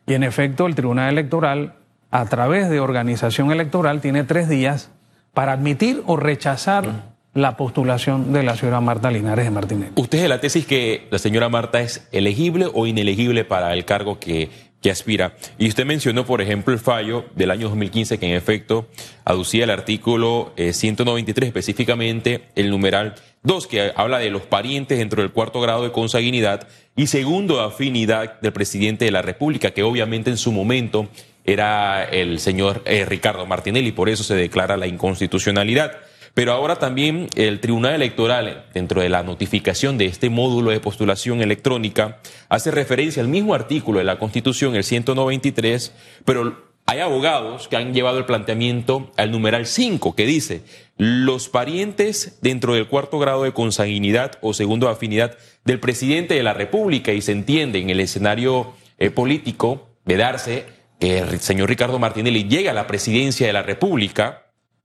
y 0.06 0.14
en 0.14 0.22
efecto 0.22 0.66
el 0.66 0.74
Tribunal 0.74 1.10
Electoral, 1.10 1.74
a 2.10 2.26
través 2.26 2.68
de 2.68 2.80
organización 2.80 3.50
electoral, 3.50 4.00
tiene 4.00 4.24
tres 4.24 4.48
días 4.48 4.90
para 5.32 5.52
admitir 5.52 6.02
o 6.06 6.16
rechazar 6.16 7.12
la 7.34 7.56
postulación 7.56 8.32
de 8.34 8.42
la 8.42 8.56
señora 8.56 8.82
Marta 8.82 9.10
Linares 9.10 9.46
de 9.46 9.50
Martínez. 9.50 9.92
¿Usted 9.94 10.18
es 10.18 10.22
de 10.22 10.28
la 10.28 10.40
tesis 10.40 10.66
que 10.66 11.08
la 11.10 11.18
señora 11.18 11.48
Marta 11.48 11.80
es 11.80 12.06
elegible 12.12 12.66
o 12.72 12.86
inelegible 12.86 13.44
para 13.44 13.72
el 13.72 13.86
cargo 13.86 14.18
que 14.18 14.50
que 14.82 14.90
aspira. 14.90 15.36
Y 15.58 15.68
usted 15.68 15.86
mencionó, 15.86 16.26
por 16.26 16.42
ejemplo, 16.42 16.74
el 16.74 16.80
fallo 16.80 17.24
del 17.36 17.50
año 17.50 17.68
2015 17.68 18.18
que 18.18 18.26
en 18.26 18.34
efecto 18.34 18.88
aducía 19.24 19.64
el 19.64 19.70
artículo 19.70 20.52
193, 20.56 21.46
eh, 21.46 21.48
específicamente 21.48 22.42
el 22.56 22.68
numeral 22.68 23.14
2, 23.44 23.66
que 23.68 23.92
habla 23.94 24.18
de 24.18 24.30
los 24.30 24.42
parientes 24.42 24.98
dentro 24.98 25.22
del 25.22 25.30
cuarto 25.30 25.60
grado 25.60 25.84
de 25.84 25.92
consanguinidad 25.92 26.66
y 26.96 27.06
segundo 27.06 27.60
afinidad 27.60 28.40
del 28.40 28.52
presidente 28.52 29.04
de 29.04 29.12
la 29.12 29.22
República, 29.22 29.70
que 29.70 29.84
obviamente 29.84 30.30
en 30.30 30.36
su 30.36 30.52
momento 30.52 31.08
era 31.44 32.04
el 32.04 32.38
señor 32.38 32.82
eh, 32.84 33.04
Ricardo 33.04 33.46
Martinelli, 33.46 33.92
por 33.92 34.08
eso 34.08 34.24
se 34.24 34.34
declara 34.34 34.76
la 34.76 34.86
inconstitucionalidad. 34.86 35.92
Pero 36.34 36.52
ahora 36.52 36.76
también 36.76 37.28
el 37.34 37.60
Tribunal 37.60 37.94
Electoral, 37.94 38.66
dentro 38.72 39.02
de 39.02 39.10
la 39.10 39.22
notificación 39.22 39.98
de 39.98 40.06
este 40.06 40.30
módulo 40.30 40.70
de 40.70 40.80
postulación 40.80 41.42
electrónica, 41.42 42.20
hace 42.48 42.70
referencia 42.70 43.22
al 43.22 43.28
mismo 43.28 43.54
artículo 43.54 43.98
de 43.98 44.04
la 44.04 44.18
Constitución, 44.18 44.74
el 44.74 44.84
193, 44.84 45.94
pero 46.24 46.72
hay 46.86 47.00
abogados 47.00 47.68
que 47.68 47.76
han 47.76 47.94
llevado 47.94 48.18
el 48.18 48.24
planteamiento 48.24 49.12
al 49.16 49.30
numeral 49.30 49.66
5, 49.66 50.14
que 50.14 50.26
dice, 50.26 50.62
los 50.96 51.48
parientes 51.48 52.38
dentro 52.40 52.74
del 52.74 52.88
cuarto 52.88 53.18
grado 53.18 53.44
de 53.44 53.52
consanguinidad 53.52 54.38
o 54.40 54.54
segundo 54.54 54.88
afinidad 54.88 55.36
del 55.64 55.80
presidente 55.80 56.34
de 56.34 56.42
la 56.42 56.54
República, 56.54 57.12
y 57.12 57.20
se 57.20 57.32
entiende 57.32 57.78
en 57.78 57.90
el 57.90 58.00
escenario 58.00 58.72
eh, 58.98 59.10
político 59.10 59.90
de 60.04 60.16
darse 60.16 60.66
que 60.98 61.18
el 61.18 61.40
señor 61.40 61.68
Ricardo 61.68 61.98
Martinelli 61.98 62.44
llega 62.44 62.70
a 62.70 62.74
la 62.74 62.86
presidencia 62.86 63.46
de 63.46 63.52
la 63.52 63.62
República, 63.62 64.41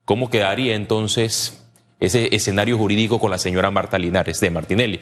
¿Cómo 0.08 0.30
quedaría 0.30 0.74
entonces 0.74 1.62
ese 2.00 2.34
escenario 2.34 2.78
jurídico 2.78 3.20
con 3.20 3.30
la 3.30 3.38
señora 3.38 3.72
Marta 3.72 4.00
Linares 4.00 4.40
de 4.40 4.50
Martinelli? 4.50 5.02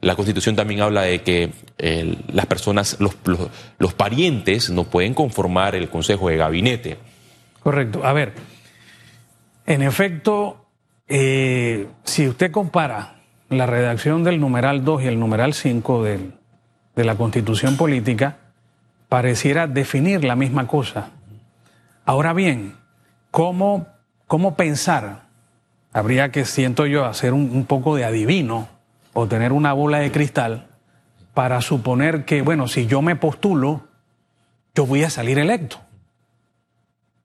La 0.00 0.16
Constitución 0.16 0.56
también 0.56 0.80
habla 0.80 1.02
de 1.02 1.20
que 1.20 1.50
las 2.32 2.46
personas, 2.46 2.96
los, 3.00 3.92
parientes 3.92 4.70
no 4.70 4.84
pueden 4.84 5.12
conformar 5.12 5.74
el 5.74 5.90
Consejo 5.90 6.30
de 6.30 6.38
Gabinete. 6.38 6.96
Correcto. 7.62 8.02
A 8.02 8.14
ver, 8.14 8.32
en 9.66 9.82
efecto, 9.82 10.68
eh, 11.06 11.86
si 12.04 12.26
usted 12.26 12.50
compara 12.50 13.20
la 13.50 13.66
redacción 13.66 14.24
del 14.24 14.40
numeral 14.40 14.86
2 14.86 15.02
y 15.02 15.06
el 15.06 15.20
numeral 15.20 15.52
5 15.52 16.02
del- 16.02 16.32
de 16.96 17.04
la 17.04 17.16
constitución 17.16 17.76
política 17.76 18.38
pareciera 19.10 19.66
definir 19.66 20.24
la 20.24 20.34
misma 20.34 20.66
cosa. 20.66 21.10
Ahora 22.06 22.32
bien, 22.32 22.76
¿cómo, 23.30 23.86
cómo 24.26 24.54
pensar? 24.56 25.22
Habría 25.92 26.30
que, 26.30 26.44
siento 26.44 26.86
yo, 26.86 27.04
hacer 27.04 27.32
un, 27.32 27.50
un 27.52 27.66
poco 27.66 27.94
de 27.96 28.04
adivino 28.04 28.68
o 29.12 29.26
tener 29.28 29.52
una 29.52 29.72
bola 29.72 29.98
de 29.98 30.10
cristal 30.10 30.66
para 31.34 31.60
suponer 31.60 32.24
que, 32.24 32.42
bueno, 32.42 32.66
si 32.68 32.86
yo 32.86 33.00
me 33.02 33.16
postulo, 33.16 33.82
yo 34.74 34.86
voy 34.86 35.04
a 35.04 35.10
salir 35.10 35.38
electo. 35.38 35.78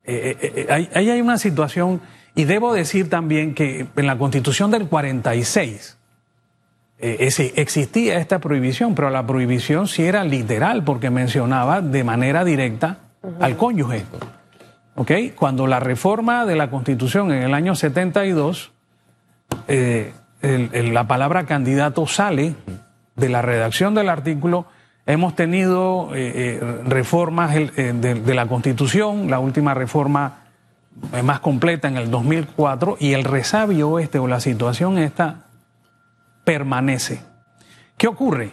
Eh, 0.04 0.38
eh, 0.42 0.68
eh, 0.70 0.90
ahí 0.96 1.10
hay 1.10 1.22
una 1.22 1.38
situación, 1.38 2.02
y 2.36 2.46
debo 2.46 2.74
decir 2.74 3.10
también 3.10 3.54
que 3.54 3.88
en 3.96 4.08
la 4.08 4.18
constitución 4.18 4.72
del 4.72 4.88
46 4.88 5.98
eh, 7.00 7.18
ese- 7.22 7.54
existía 7.56 8.18
esta 8.20 8.40
prohibición, 8.40 8.94
pero 8.96 9.10
la 9.10 9.26
prohibición 9.26 9.88
sí 9.88 10.04
era 10.04 10.24
literal 10.24 10.84
porque 10.84 11.10
mencionaba 11.10 11.82
de 11.82 12.04
manera 12.04 12.44
directa 12.44 13.00
al 13.40 13.58
cónyuge. 13.58 14.06
¿Ok? 14.96 15.12
Cuando 15.36 15.68
la 15.68 15.80
reforma 15.80 16.46
de 16.46 16.56
la 16.56 16.70
constitución 16.70 17.32
en 17.32 17.44
el 17.44 17.54
año 17.54 17.76
72, 17.76 18.72
eh, 19.68 20.14
el- 20.42 20.94
la 20.94 21.08
palabra 21.08 21.46
candidato 21.46 22.06
sale 22.08 22.56
de 23.16 23.30
la 23.30 23.42
redacción 23.42 23.94
del 23.96 24.10
artículo. 24.10 24.66
Hemos 25.06 25.36
tenido 25.36 26.14
eh, 26.16 26.60
eh, 26.62 26.82
reformas 26.86 27.56
el- 27.56 27.72
eh, 27.78 27.94
de, 27.96 28.16
de 28.16 28.34
la 28.36 28.48
Constitución, 28.48 29.30
la 29.30 29.40
última 29.40 29.74
reforma 29.74 30.40
más 31.24 31.40
completa 31.40 31.88
en 31.88 31.96
el 31.98 32.12
2004, 32.12 32.98
y 33.00 33.14
el 33.14 33.24
resabio 33.24 34.00
este 34.00 34.20
o 34.20 34.28
la 34.28 34.40
situación 34.42 34.98
esta 34.98 35.46
permanece. 36.44 37.22
¿Qué 37.98 38.08
ocurre? 38.08 38.52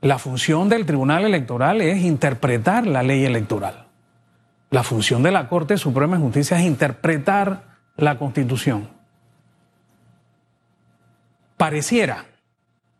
La 0.00 0.18
función 0.18 0.68
del 0.68 0.86
Tribunal 0.86 1.24
Electoral 1.24 1.80
es 1.80 2.02
interpretar 2.04 2.86
la 2.86 3.02
ley 3.02 3.24
electoral. 3.24 3.83
La 4.74 4.82
función 4.82 5.22
de 5.22 5.30
la 5.30 5.48
Corte 5.48 5.78
Suprema 5.78 6.16
de 6.16 6.22
Justicia 6.24 6.58
es 6.58 6.64
interpretar 6.64 7.62
la 7.96 8.18
Constitución. 8.18 8.88
Pareciera, 11.56 12.24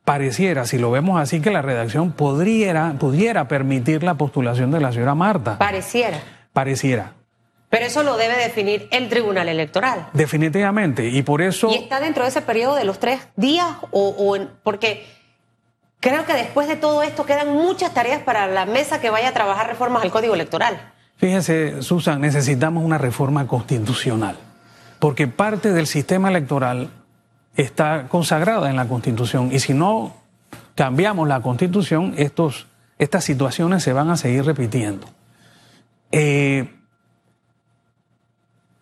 pareciera, 0.04 0.66
si 0.66 0.78
lo 0.78 0.92
vemos 0.92 1.20
así, 1.20 1.40
que 1.40 1.50
la 1.50 1.62
redacción 1.62 2.12
pudiera 2.12 3.48
permitir 3.48 4.04
la 4.04 4.14
postulación 4.14 4.70
de 4.70 4.78
la 4.78 4.92
señora 4.92 5.16
Marta. 5.16 5.58
Pareciera. 5.58 6.20
Pareciera, 6.52 7.12
Pero 7.70 7.86
eso 7.86 8.04
lo 8.04 8.16
debe 8.16 8.36
definir 8.36 8.86
el 8.92 9.08
Tribunal 9.08 9.48
Electoral. 9.48 10.06
definitivamente. 10.12 11.06
Y 11.08 11.22
por 11.24 11.42
eso... 11.42 11.70
¿Y 11.70 11.74
está 11.74 11.98
dentro 11.98 12.22
de 12.22 12.28
ese 12.28 12.40
periodo 12.42 12.76
de 12.76 12.84
los 12.84 13.00
tres 13.00 13.26
días? 13.34 13.66
O, 13.90 14.10
o 14.10 14.36
en- 14.36 14.48
porque 14.62 15.04
creo 15.98 16.24
que 16.24 16.34
después 16.34 16.68
de 16.68 16.76
todo 16.76 17.02
esto 17.02 17.26
quedan 17.26 17.52
muchas 17.52 17.92
tareas 17.92 18.22
para 18.22 18.46
la 18.46 18.64
mesa 18.64 19.00
que 19.00 19.10
vaya 19.10 19.30
a 19.30 19.32
trabajar 19.32 19.66
reformas 19.66 20.04
al 20.04 20.12
Código 20.12 20.34
Electoral. 20.34 20.92
Fíjese, 21.16 21.82
Susan, 21.82 22.20
necesitamos 22.20 22.84
una 22.84 22.98
reforma 22.98 23.46
constitucional, 23.46 24.36
porque 24.98 25.26
parte 25.26 25.72
del 25.72 25.86
sistema 25.86 26.28
electoral 26.28 26.90
está 27.56 28.08
consagrada 28.08 28.68
en 28.68 28.76
la 28.76 28.86
Constitución 28.86 29.50
y 29.52 29.60
si 29.60 29.74
no 29.74 30.14
cambiamos 30.74 31.28
la 31.28 31.40
Constitución, 31.40 32.14
estos, 32.16 32.66
estas 32.98 33.24
situaciones 33.24 33.82
se 33.82 33.92
van 33.92 34.10
a 34.10 34.16
seguir 34.16 34.44
repitiendo. 34.44 35.06
Eh, 36.10 36.68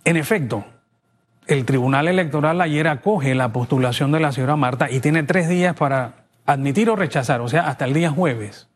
en 0.05 0.17
efecto, 0.17 0.65
el 1.47 1.65
Tribunal 1.65 2.09
Electoral 2.09 2.61
ayer 2.61 2.89
acoge 2.89 3.35
la 3.35 3.53
postulación 3.53 4.11
de 4.12 4.21
la 4.21 4.33
señora 4.33 4.57
Marta 4.57 4.91
y 4.91 5.01
tiene 5.01 5.23
tres 5.23 5.49
días 5.49 5.77
para 5.77 6.25
admitir 6.47 6.91
o 6.91 6.97
rechazar, 6.97 7.41
o 7.41 7.49
sea, 7.49 7.69
hasta 7.69 7.85
el 7.85 7.95
día 7.95 8.11
jueves. 8.11 8.69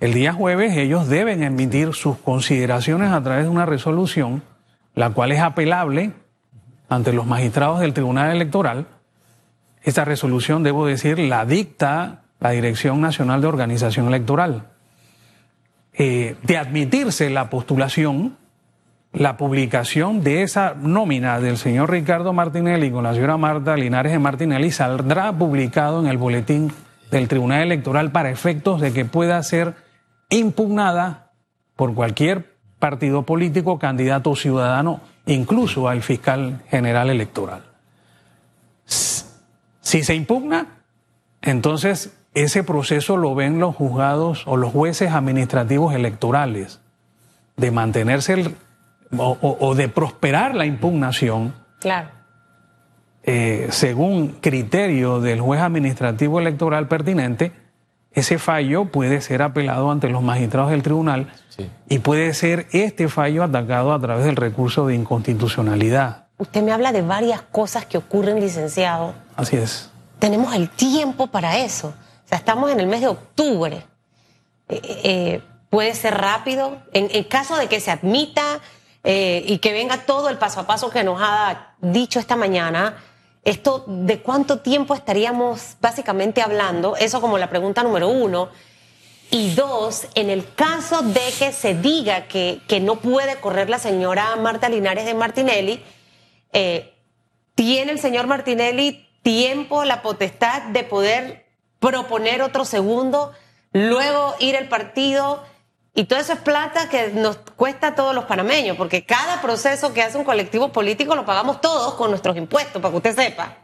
El 0.00 0.14
día 0.14 0.32
jueves 0.32 0.78
ellos 0.78 1.08
deben 1.08 1.42
emitir 1.42 1.92
sus 1.92 2.16
consideraciones 2.16 3.12
a 3.12 3.22
través 3.22 3.44
de 3.44 3.50
una 3.50 3.66
resolución, 3.66 4.42
la 4.94 5.10
cual 5.10 5.30
es 5.30 5.40
apelable 5.40 6.12
ante 6.88 7.12
los 7.12 7.26
magistrados 7.26 7.80
del 7.80 7.92
Tribunal 7.92 8.34
Electoral. 8.34 8.86
Esta 9.82 10.06
resolución, 10.06 10.62
debo 10.62 10.86
decir, 10.86 11.18
la 11.18 11.44
dicta 11.44 12.22
la 12.40 12.50
Dirección 12.50 13.02
Nacional 13.02 13.42
de 13.42 13.46
Organización 13.48 14.08
Electoral. 14.08 14.68
Eh, 15.92 16.36
de 16.44 16.56
admitirse 16.56 17.28
la 17.28 17.50
postulación, 17.50 18.38
la 19.12 19.36
publicación 19.36 20.22
de 20.22 20.42
esa 20.42 20.74
nómina 20.80 21.40
del 21.40 21.58
señor 21.58 21.90
Ricardo 21.90 22.32
Martinelli 22.32 22.90
con 22.90 23.04
la 23.04 23.12
señora 23.12 23.36
Marta 23.36 23.76
Linares 23.76 24.12
de 24.12 24.18
Martinelli 24.18 24.70
saldrá 24.70 25.30
publicado 25.32 26.00
en 26.00 26.06
el 26.06 26.16
boletín 26.16 26.72
del 27.10 27.28
Tribunal 27.28 27.62
Electoral 27.62 28.12
para 28.12 28.30
efectos 28.30 28.80
de 28.80 28.94
que 28.94 29.04
pueda 29.04 29.42
ser 29.42 29.74
impugnada 30.30 31.32
por 31.76 31.94
cualquier 31.94 32.56
partido 32.78 33.22
político, 33.24 33.78
candidato 33.78 34.30
o 34.30 34.36
ciudadano, 34.36 35.00
incluso 35.26 35.88
al 35.88 36.02
fiscal 36.02 36.62
general 36.70 37.10
electoral. 37.10 37.64
Si 38.86 40.02
se 40.02 40.14
impugna, 40.14 40.66
entonces 41.42 42.16
ese 42.34 42.62
proceso 42.62 43.16
lo 43.16 43.34
ven 43.34 43.58
los 43.58 43.74
juzgados 43.74 44.44
o 44.46 44.56
los 44.56 44.72
jueces 44.72 45.10
administrativos 45.12 45.94
electorales 45.94 46.80
de 47.56 47.70
mantenerse 47.70 48.34
el- 48.34 48.54
o, 49.18 49.36
o- 49.40 49.56
o 49.68 49.74
de 49.74 49.88
prosperar 49.88 50.54
la 50.54 50.66
impugnación 50.66 51.54
Claro. 51.80 52.08
eh, 53.24 53.66
según 53.70 54.36
criterio 54.40 55.20
del 55.20 55.40
juez 55.40 55.60
administrativo 55.60 56.38
electoral 56.40 56.86
pertinente, 56.88 57.52
ese 58.12 58.38
fallo 58.38 58.86
puede 58.86 59.20
ser 59.20 59.42
apelado 59.42 59.90
ante 59.90 60.08
los 60.08 60.22
magistrados 60.22 60.70
del 60.70 60.82
tribunal 60.82 61.32
Sí. 61.48 61.70
y 61.88 61.98
puede 62.00 62.32
ser 62.34 62.66
este 62.72 63.08
fallo 63.08 63.44
atacado 63.44 63.92
a 63.92 64.00
través 64.00 64.24
del 64.24 64.36
recurso 64.36 64.86
de 64.86 64.94
inconstitucionalidad. 64.94 66.26
Usted 66.38 66.62
me 66.62 66.72
habla 66.72 66.92
de 66.92 67.02
varias 67.02 67.42
cosas 67.42 67.84
que 67.84 67.98
ocurren, 67.98 68.40
licenciado. 68.40 69.14
Así 69.36 69.56
es. 69.56 69.90
Tenemos 70.18 70.54
el 70.54 70.70
tiempo 70.70 71.26
para 71.26 71.58
eso. 71.58 71.88
O 71.88 72.28
sea, 72.28 72.38
estamos 72.38 72.70
en 72.70 72.80
el 72.80 72.86
mes 72.86 73.00
de 73.02 73.08
octubre. 73.08 73.82
Eh, 74.68 74.80
eh, 75.04 75.42
puede 75.68 75.94
ser 75.94 76.14
rápido. 76.16 76.78
En, 76.92 77.08
en 77.10 77.24
caso 77.24 77.56
de 77.56 77.66
que 77.68 77.80
se 77.80 77.90
admita 77.90 78.60
eh, 79.04 79.42
y 79.46 79.58
que 79.58 79.72
venga 79.72 79.98
todo 79.98 80.28
el 80.28 80.38
paso 80.38 80.60
a 80.60 80.66
paso 80.66 80.90
que 80.90 81.04
nos 81.04 81.20
ha 81.22 81.74
dicho 81.80 82.18
esta 82.18 82.36
mañana, 82.36 82.94
esto 83.44 83.84
de 83.86 84.20
cuánto 84.20 84.58
tiempo 84.58 84.94
estaríamos 84.94 85.76
básicamente 85.80 86.42
hablando, 86.42 86.96
eso 86.96 87.20
como 87.20 87.38
la 87.38 87.48
pregunta 87.48 87.82
número 87.82 88.08
uno. 88.08 88.48
Y 89.30 89.54
dos, 89.54 90.08
en 90.14 90.28
el 90.28 90.54
caso 90.54 91.02
de 91.02 91.20
que 91.38 91.52
se 91.52 91.74
diga 91.74 92.26
que, 92.26 92.60
que 92.66 92.80
no 92.80 92.96
puede 92.96 93.36
correr 93.36 93.70
la 93.70 93.78
señora 93.78 94.34
Marta 94.36 94.68
Linares 94.68 95.04
de 95.04 95.14
Martinelli, 95.14 95.82
eh, 96.52 96.92
¿tiene 97.54 97.92
el 97.92 98.00
señor 98.00 98.26
Martinelli 98.26 99.08
tiempo, 99.22 99.84
la 99.84 100.02
potestad 100.02 100.62
de 100.62 100.82
poder 100.82 101.46
proponer 101.78 102.42
otro 102.42 102.64
segundo, 102.64 103.32
luego 103.72 104.34
ir 104.40 104.56
al 104.56 104.68
partido? 104.68 105.44
Y 105.94 106.04
todo 106.04 106.20
eso 106.20 106.32
es 106.32 106.40
plata 106.40 106.88
que 106.88 107.08
nos 107.08 107.36
cuesta 107.56 107.88
a 107.88 107.94
todos 107.94 108.14
los 108.14 108.24
panameños, 108.24 108.76
porque 108.76 109.04
cada 109.04 109.42
proceso 109.42 109.92
que 109.92 110.02
hace 110.02 110.18
un 110.18 110.24
colectivo 110.24 110.70
político 110.70 111.16
lo 111.16 111.24
pagamos 111.24 111.60
todos 111.60 111.94
con 111.94 112.10
nuestros 112.10 112.36
impuestos, 112.36 112.80
para 112.80 112.92
que 112.92 112.96
usted 112.96 113.14
sepa. 113.16 113.56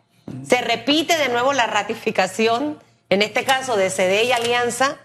Se 0.46 0.60
repite 0.60 1.16
de 1.16 1.28
nuevo 1.28 1.52
la 1.52 1.66
ratificación, 1.66 2.78
en 3.08 3.22
este 3.22 3.44
caso 3.44 3.76
de 3.76 3.90
CD 3.90 4.24
y 4.24 4.32
Alianza. 4.32 4.96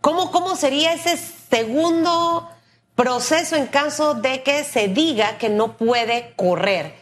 ¿cómo, 0.00 0.30
¿Cómo 0.30 0.56
sería 0.56 0.94
ese 0.94 1.16
segundo 1.16 2.48
proceso 2.94 3.56
en 3.56 3.66
caso 3.66 4.14
de 4.14 4.42
que 4.42 4.64
se 4.64 4.88
diga 4.88 5.36
que 5.36 5.50
no 5.50 5.76
puede 5.76 6.32
correr? 6.34 6.94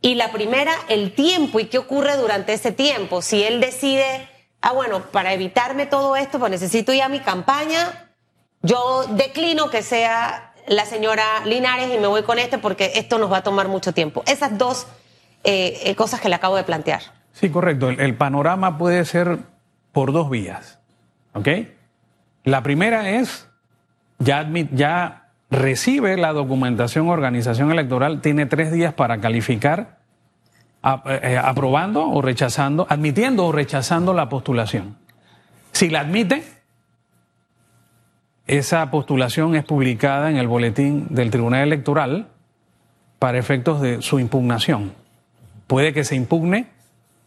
Y 0.00 0.14
la 0.14 0.32
primera, 0.32 0.72
el 0.88 1.14
tiempo 1.14 1.60
y 1.60 1.66
qué 1.66 1.78
ocurre 1.78 2.16
durante 2.16 2.54
ese 2.54 2.72
tiempo. 2.72 3.20
Si 3.20 3.42
él 3.42 3.60
decide, 3.60 4.28
ah, 4.62 4.72
bueno, 4.72 5.02
para 5.10 5.34
evitarme 5.34 5.84
todo 5.84 6.16
esto, 6.16 6.38
pues 6.38 6.50
necesito 6.50 6.94
ya 6.94 7.08
mi 7.08 7.20
campaña, 7.20 8.05
yo 8.62 9.04
declino 9.10 9.70
que 9.70 9.82
sea 9.82 10.52
la 10.66 10.84
señora 10.84 11.24
Linares 11.44 11.94
y 11.94 11.98
me 11.98 12.06
voy 12.06 12.22
con 12.22 12.38
este 12.38 12.58
porque 12.58 12.92
esto 12.96 13.18
nos 13.18 13.30
va 13.32 13.38
a 13.38 13.42
tomar 13.42 13.68
mucho 13.68 13.92
tiempo. 13.92 14.22
Esas 14.26 14.58
dos 14.58 14.86
eh, 15.44 15.78
eh, 15.84 15.94
cosas 15.94 16.20
que 16.20 16.28
le 16.28 16.34
acabo 16.34 16.56
de 16.56 16.64
plantear. 16.64 17.02
Sí, 17.32 17.50
correcto. 17.50 17.90
El, 17.90 18.14
panorama 18.16 18.78
puede 18.78 19.04
ser 19.04 19.38
por 19.92 20.12
dos 20.12 20.28
vías. 20.30 20.78
¿Ok? 21.34 21.48
La 22.44 22.62
primera 22.62 23.10
es, 23.10 23.48
ya, 24.18 24.42
admi- 24.42 24.68
ya 24.72 25.28
recibe 25.50 26.16
la 26.16 26.32
documentación 26.32 27.08
organización 27.08 27.70
electoral, 27.70 28.20
tiene 28.20 28.46
tres 28.46 28.72
días 28.72 28.94
para 28.94 29.20
calificar, 29.20 29.98
eh, 31.04 31.38
aprobando 31.40 32.08
o 32.08 32.22
rechazando, 32.22 32.86
admitiendo 32.88 33.46
o 33.46 33.52
rechazando 33.52 34.14
la 34.14 34.28
postulación. 34.28 34.96
Si 35.72 35.90
la 35.90 36.00
admite, 36.00 36.42
esa 38.46 38.90
postulación 38.90 39.54
es 39.56 39.64
publicada 39.64 40.30
en 40.30 40.36
el 40.36 40.46
boletín 40.48 41.06
del 41.10 41.30
Tribunal 41.30 41.62
Electoral 41.62 42.28
para 43.18 43.38
efectos 43.38 43.80
de 43.80 44.02
su 44.02 44.18
impugnación. 44.20 44.92
Puede 45.66 45.92
que 45.92 46.04
se 46.04 46.14
impugne 46.14 46.66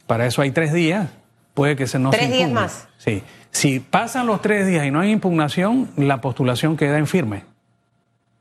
Para 0.08 0.26
eso 0.26 0.42
hay 0.42 0.52
tres 0.52 0.74
días. 0.74 1.10
Puede 1.54 1.76
que 1.76 1.88
se 1.88 2.00
no 2.00 2.10
¿Tres 2.12 2.24
se 2.24 2.28
días 2.30 2.42
impugne. 2.50 2.62
más? 2.62 2.88
Sí. 2.98 3.22
Si 3.52 3.80
pasan 3.80 4.28
los 4.28 4.42
tres 4.42 4.66
días 4.66 4.86
y 4.86 4.92
no 4.92 5.02
hay 5.02 5.12
impugnación, 5.12 5.90
la 5.98 6.22
postulación 6.22 6.78
queda 6.78 6.98
en 6.98 7.06
firme. 7.08 7.44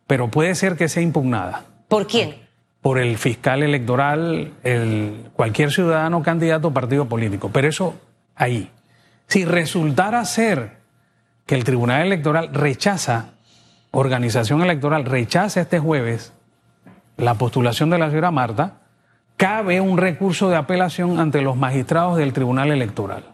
Pero 0.06 0.28
puede 0.30 0.54
ser 0.54 0.76
que 0.76 0.88
sea 0.88 1.02
impugnada 1.02 1.64
¿Por 1.88 2.06
quién? 2.06 2.36
por 2.80 2.98
el 2.98 3.18
fiscal 3.18 3.62
electoral, 3.62 4.52
el, 4.62 5.26
cualquier 5.34 5.72
ciudadano 5.72 6.22
candidato 6.22 6.68
o 6.68 6.72
partido 6.72 7.06
político. 7.06 7.50
Pero 7.52 7.68
eso 7.68 7.96
ahí. 8.36 8.70
Si 9.26 9.44
resultara 9.44 10.24
ser 10.24 10.77
que 11.48 11.54
el 11.54 11.64
Tribunal 11.64 12.02
Electoral 12.02 12.50
rechaza, 12.52 13.30
organización 13.90 14.60
electoral 14.60 15.06
rechaza 15.06 15.62
este 15.62 15.78
jueves 15.78 16.34
la 17.16 17.34
postulación 17.34 17.88
de 17.88 17.96
la 17.96 18.10
señora 18.10 18.30
Marta, 18.30 18.74
cabe 19.38 19.80
un 19.80 19.96
recurso 19.96 20.50
de 20.50 20.56
apelación 20.56 21.18
ante 21.18 21.40
los 21.40 21.56
magistrados 21.56 22.18
del 22.18 22.34
Tribunal 22.34 22.70
Electoral. 22.70 23.24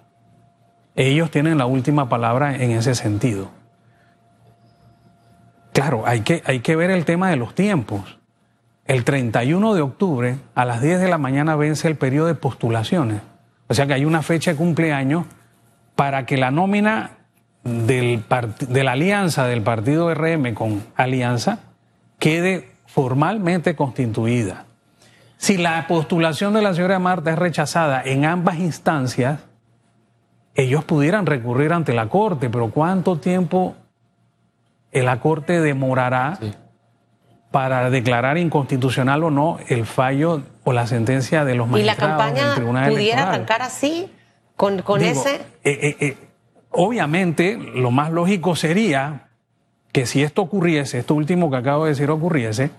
Ellos 0.95 1.29
tienen 1.33 1.59
la 1.59 1.67
última 1.67 2.09
palabra 2.09 2.55
en 2.55 2.71
ese 2.71 2.95
sentido. 2.95 3.51
Claro, 5.73 6.05
hay 6.07 6.21
que, 6.21 6.41
hay 6.47 6.61
que 6.61 6.77
ver 6.77 6.93
el 6.93 7.05
tema 7.05 7.31
de 7.31 7.37
los 7.37 7.57
tiempos. 7.57 8.21
El 8.85 9.03
31 9.03 9.75
de 9.75 9.81
octubre 9.81 10.37
a 10.55 10.65
las 10.65 10.81
10 10.81 11.01
de 11.01 11.09
la 11.09 11.19
mañana 11.19 11.57
vence 11.57 11.89
el 11.89 11.97
periodo 11.97 12.29
de 12.29 12.37
postulaciones. 12.37 13.23
O 13.67 13.75
sea 13.75 13.89
que 13.89 13.95
hay 13.95 14.05
una 14.05 14.23
fecha 14.23 14.53
de 14.53 14.57
cumpleaños 14.57 15.27
para 15.97 16.27
que 16.27 16.37
la 16.37 16.53
nómina 16.53 17.24
del 17.65 18.23
de 18.69 18.85
la 18.85 18.93
alianza 18.93 19.47
del 19.47 19.63
partido 19.63 20.13
RM 20.15 20.55
con 20.55 20.83
Alianza 20.97 21.59
quede 22.19 22.71
formalmente 22.87 23.75
constituida. 23.75 24.67
Si 25.39 25.57
la 25.57 25.87
postulación 25.89 26.55
de 26.55 26.63
la 26.63 26.75
señora 26.75 26.99
Marta 26.99 27.33
es 27.33 27.39
rechazada 27.39 28.03
en 28.05 28.25
ambas 28.25 28.59
instancias, 28.59 29.41
ellos 30.55 30.85
pudieran 30.85 31.27
recurrir 31.27 31.73
ante 31.73 31.93
la 31.93 32.09
Corte, 32.09 32.49
pero 32.51 32.71
¿cuánto 32.71 33.19
tiempo 33.19 33.75
la 34.93 35.19
Corte 35.21 35.61
demorará 35.61 36.39
para 37.51 37.91
declarar 37.91 38.39
inconstitucional 38.39 39.25
o 39.25 39.31
no 39.31 39.59
el 39.69 39.87
fallo 39.87 40.43
o 40.65 40.73
la 40.73 40.87
sentencia 40.87 41.45
de 41.45 41.55
los 41.55 41.67
¿Y 41.69 41.83
la 41.83 41.95
magistrados 41.95 42.25
del 42.25 42.35
campaña 42.35 42.55
Tribunal 42.55 42.91
pudiera 42.91 43.03
Electoral? 43.23 43.35
arrancar 43.35 43.63
así? 43.63 44.11
¿Con, 44.57 44.83
con 44.83 45.01
Digo, 45.01 45.21
ese? 45.21 45.35
eh, 45.65 45.79
eh, 45.83 45.97
eh, 46.01 46.17
obviamente, 46.75 47.57
lo 47.57 47.91
más 47.91 48.11
lógico 48.11 48.57
sería 48.57 49.29
que 49.93 50.07
si 50.07 50.23
esto 50.23 50.43
ocurriese, 50.43 50.99
esto 50.99 51.15
último 51.15 51.51
que 51.51 51.57
acabo 51.57 51.85
de 51.85 51.91
decir 51.91 52.11
ocurriese, 52.11 52.71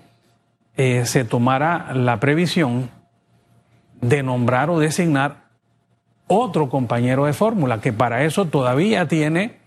eh, 0.77 1.05
se 1.05 1.23
tomara 1.23 1.93
la 1.93 2.19
previsión 2.19 2.89
de 4.01 4.21
nombrar 4.21 4.69
o 4.69 4.79
designar 4.79 5.45
otro 6.27 6.69
compañero 6.69 7.25
de 7.25 7.33
fórmula, 7.33 7.79
que 7.79 7.93
para 7.93 8.25
eso 8.25 8.45
todavía 8.45 9.07
tiene 9.07 9.57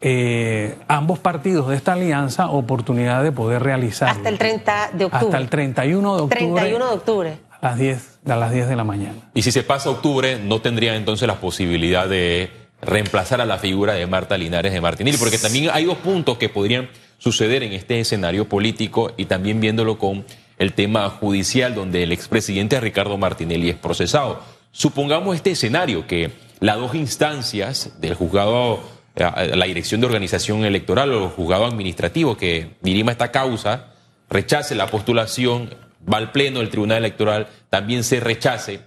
eh, 0.00 0.78
ambos 0.88 1.18
partidos 1.18 1.68
de 1.68 1.76
esta 1.76 1.94
alianza 1.94 2.48
oportunidad 2.48 3.22
de 3.22 3.32
poder 3.32 3.62
realizar. 3.62 4.08
Hasta 4.08 4.28
el 4.28 4.38
30 4.38 4.90
de 4.92 5.04
octubre. 5.06 5.26
Hasta 5.26 5.38
el 5.38 5.48
31 5.48 6.16
de 6.16 6.22
octubre. 6.22 6.38
31 6.38 6.86
de 6.86 6.92
octubre. 6.92 7.38
A 7.60 7.68
las 7.68 7.78
10, 7.78 8.18
a 8.26 8.36
las 8.36 8.52
10 8.52 8.68
de 8.68 8.76
la 8.76 8.84
mañana. 8.84 9.30
Y 9.34 9.42
si 9.42 9.52
se 9.52 9.62
pasa 9.62 9.90
octubre, 9.90 10.38
no 10.38 10.60
tendría 10.60 10.94
entonces 10.96 11.26
la 11.26 11.36
posibilidad 11.36 12.08
de 12.08 12.65
reemplazar 12.86 13.40
a 13.40 13.46
la 13.46 13.58
figura 13.58 13.94
de 13.94 14.06
Marta 14.06 14.38
Linares 14.38 14.72
de 14.72 14.80
Martinelli, 14.80 15.18
porque 15.18 15.38
también 15.38 15.70
hay 15.72 15.84
dos 15.84 15.98
puntos 15.98 16.38
que 16.38 16.48
podrían 16.48 16.88
suceder 17.18 17.62
en 17.62 17.72
este 17.72 18.00
escenario 18.00 18.48
político 18.48 19.12
y 19.16 19.26
también 19.26 19.60
viéndolo 19.60 19.98
con 19.98 20.24
el 20.58 20.72
tema 20.72 21.08
judicial 21.10 21.74
donde 21.74 22.02
el 22.02 22.12
expresidente 22.12 22.80
Ricardo 22.80 23.18
Martinelli 23.18 23.68
es 23.68 23.76
procesado. 23.76 24.40
Supongamos 24.72 25.34
este 25.34 25.50
escenario 25.50 26.06
que 26.06 26.30
las 26.60 26.76
dos 26.76 26.94
instancias 26.94 28.00
del 28.00 28.14
juzgado, 28.14 28.80
eh, 29.16 29.52
la 29.54 29.66
dirección 29.66 30.00
de 30.00 30.06
organización 30.06 30.64
electoral 30.64 31.12
o 31.12 31.24
el 31.24 31.30
juzgado 31.30 31.66
administrativo 31.66 32.36
que 32.36 32.76
dirima 32.80 33.12
esta 33.12 33.30
causa, 33.30 33.92
rechace 34.30 34.74
la 34.74 34.86
postulación, 34.86 35.74
va 36.12 36.18
al 36.18 36.32
pleno 36.32 36.60
del 36.60 36.70
Tribunal 36.70 36.98
Electoral, 36.98 37.48
también 37.68 38.04
se 38.04 38.20
rechace, 38.20 38.80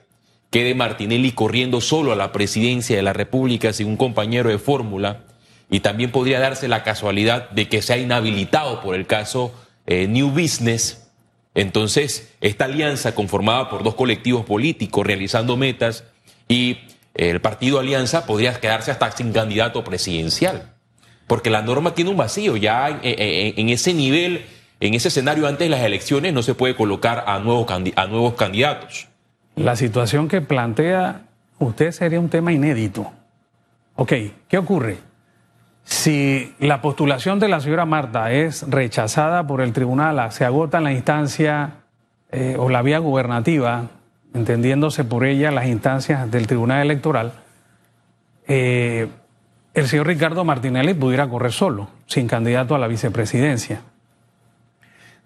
quede 0.49 0.75
Martinelli 0.75 1.31
corriendo 1.31 1.81
solo 1.81 2.12
a 2.12 2.15
la 2.15 2.31
presidencia 2.31 2.95
de 2.95 3.03
la 3.03 3.13
República 3.13 3.73
sin 3.73 3.88
un 3.88 3.97
compañero 3.97 4.49
de 4.49 4.59
fórmula, 4.59 5.23
y 5.69 5.81
también 5.81 6.12
podría 6.12 6.39
darse 6.39 6.67
la 6.67 6.83
casualidad 6.83 7.49
de 7.51 7.69
que 7.69 7.81
sea 7.81 7.97
inhabilitado 7.97 8.81
por 8.81 8.95
el 8.95 9.05
caso 9.05 9.53
eh, 9.85 10.07
New 10.07 10.29
Business. 10.31 11.07
Entonces, 11.53 12.33
esta 12.41 12.65
alianza 12.65 13.13
conformada 13.13 13.69
por 13.69 13.83
dos 13.83 13.95
colectivos 13.95 14.45
políticos 14.45 15.05
realizando 15.05 15.57
metas 15.57 16.05
y 16.47 16.77
eh, 17.15 17.29
el 17.29 17.41
partido 17.41 17.79
Alianza 17.79 18.25
podría 18.25 18.53
quedarse 18.59 18.91
hasta 18.91 19.12
sin 19.12 19.33
candidato 19.33 19.83
presidencial. 19.83 20.73
Porque 21.27 21.49
la 21.49 21.62
norma 21.62 21.93
tiene 21.93 22.12
un 22.12 22.17
vacío. 22.17 22.57
Ya 22.57 22.89
eh, 22.89 22.99
eh, 23.03 23.53
en 23.57 23.69
ese 23.69 23.93
nivel, 23.93 24.45
en 24.79 24.93
ese 24.93 25.09
escenario 25.09 25.47
antes 25.47 25.65
de 25.65 25.69
las 25.69 25.85
elecciones, 25.85 26.33
no 26.33 26.41
se 26.41 26.55
puede 26.55 26.75
colocar 26.75 27.23
a 27.27 27.35
a 27.35 27.39
nuevos 27.39 28.33
candidatos. 28.35 29.07
La 29.60 29.76
situación 29.76 30.30
que 30.30 30.39
plantea 30.39 31.24
usted 31.58 31.91
sería 31.91 32.22
un 32.22 32.30
tema 32.30 32.54
inédito. 32.54 33.12
Ok, 33.98 34.13
¿qué 34.48 34.58
ocurre? 34.58 35.00
Si 35.84 36.56
la 36.60 36.82
postulación 36.82 37.39
de 37.39 37.50
la 37.50 37.60
señora 37.60 37.86
Marta 37.86 38.32
es 38.32 38.69
rechazada 38.69 39.45
por 39.45 39.60
el 39.60 39.74
tribunal, 39.74 40.32
se 40.32 40.45
agota 40.45 40.80
la 40.80 40.93
instancia 40.93 41.72
eh, 42.32 42.56
o 42.58 42.69
la 42.69 42.82
vía 42.82 43.00
gubernativa, 43.00 43.88
entendiéndose 44.34 45.04
por 45.04 45.26
ella 45.26 45.52
las 45.52 45.67
instancias 45.67 46.32
del 46.32 46.48
tribunal 46.48 46.82
electoral, 46.82 47.34
eh, 48.48 49.10
el 49.74 49.88
señor 49.88 50.08
Ricardo 50.08 50.45
Martinelli 50.45 50.93
pudiera 50.93 51.28
correr 51.28 51.52
solo, 51.52 51.89
sin 52.06 52.30
candidato 52.30 52.76
a 52.76 52.80
la 52.80 52.88
vicepresidencia. 52.88 53.82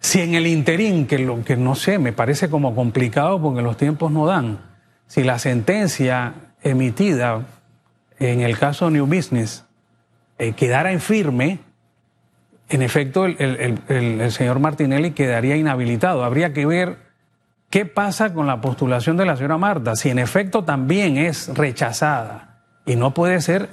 Si 0.04 0.20
en 0.20 0.36
el 0.36 0.46
interín, 0.48 1.08
que, 1.08 1.18
lo, 1.18 1.44
que 1.46 1.56
no 1.56 1.76
sé, 1.76 1.98
me 1.98 2.12
parece 2.12 2.50
como 2.50 2.76
complicado 2.76 3.42
porque 3.42 3.62
los 3.62 3.78
tiempos 3.78 4.12
no 4.12 4.26
dan, 4.26 4.60
si 5.08 5.24
la 5.24 5.40
sentencia 5.40 6.34
emitida 6.62 7.42
en 8.20 8.42
el 8.42 8.58
caso 8.58 8.90
New 8.92 9.06
Business 9.08 9.66
eh, 10.38 10.52
quedara 10.52 10.92
en 10.92 11.00
firme, 11.00 11.60
en 12.68 12.82
efecto 12.82 13.26
el, 13.26 13.38
el- 13.40 13.80
el- 13.88 14.22
el 14.22 14.32
señor 14.34 14.60
Martinelli 14.60 15.12
quedaría 15.12 15.56
inhabilitado. 15.56 16.26
Habría 16.26 16.52
que 16.52 16.66
ver 16.66 16.98
qué 17.70 17.86
pasa 17.86 18.34
con 18.34 18.46
la 18.46 18.60
postulación 18.60 19.16
de 19.16 19.26
la 19.26 19.38
señora 19.38 19.58
Marta. 19.58 19.96
Si 19.96 20.10
en 20.10 20.20
efecto 20.20 20.64
también 20.66 21.18
es 21.18 21.48
rechazada 21.56 22.62
y 22.86 22.98
no 22.98 23.14
puede 23.14 23.40
ser, 23.40 23.70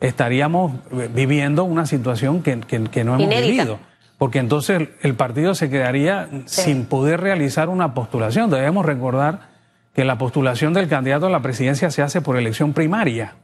estaríamos 0.00 0.72
eh, 0.92 1.08
viviendo 1.14 1.64
una 1.64 1.86
situación 1.86 2.42
que, 2.42 2.60
que- 2.60 2.84
que 2.84 3.04
no 3.04 3.14
hemos 3.14 3.24
Inédita. 3.26 3.46
vivido. 3.64 3.78
Porque 4.22 4.38
entonces 4.38 4.88
el, 5.00 5.14
partido 5.16 5.52
se 5.56 5.68
quedaría 5.68 6.28
sin 6.44 6.84
poder 6.84 7.20
realizar 7.20 7.68
una 7.68 7.92
postulación. 7.92 8.50
Debemos 8.50 8.86
recordar 8.86 9.48
que 9.96 10.04
la 10.04 10.16
postulación 10.16 10.72
del 10.74 10.86
candidato 10.86 11.26
a 11.26 11.28
la 11.28 11.42
presidencia 11.42 11.90
se 11.90 12.02
hace 12.02 12.20
por 12.20 12.36
elección 12.36 12.72
primaria. 12.72 13.34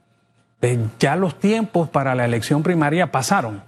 Eh, 0.62 0.78
ya 1.00 1.16
los 1.16 1.36
tiempos 1.40 1.88
para 1.88 2.14
la 2.14 2.26
elección 2.26 2.62
primaria 2.62 3.10
pasaron. 3.10 3.64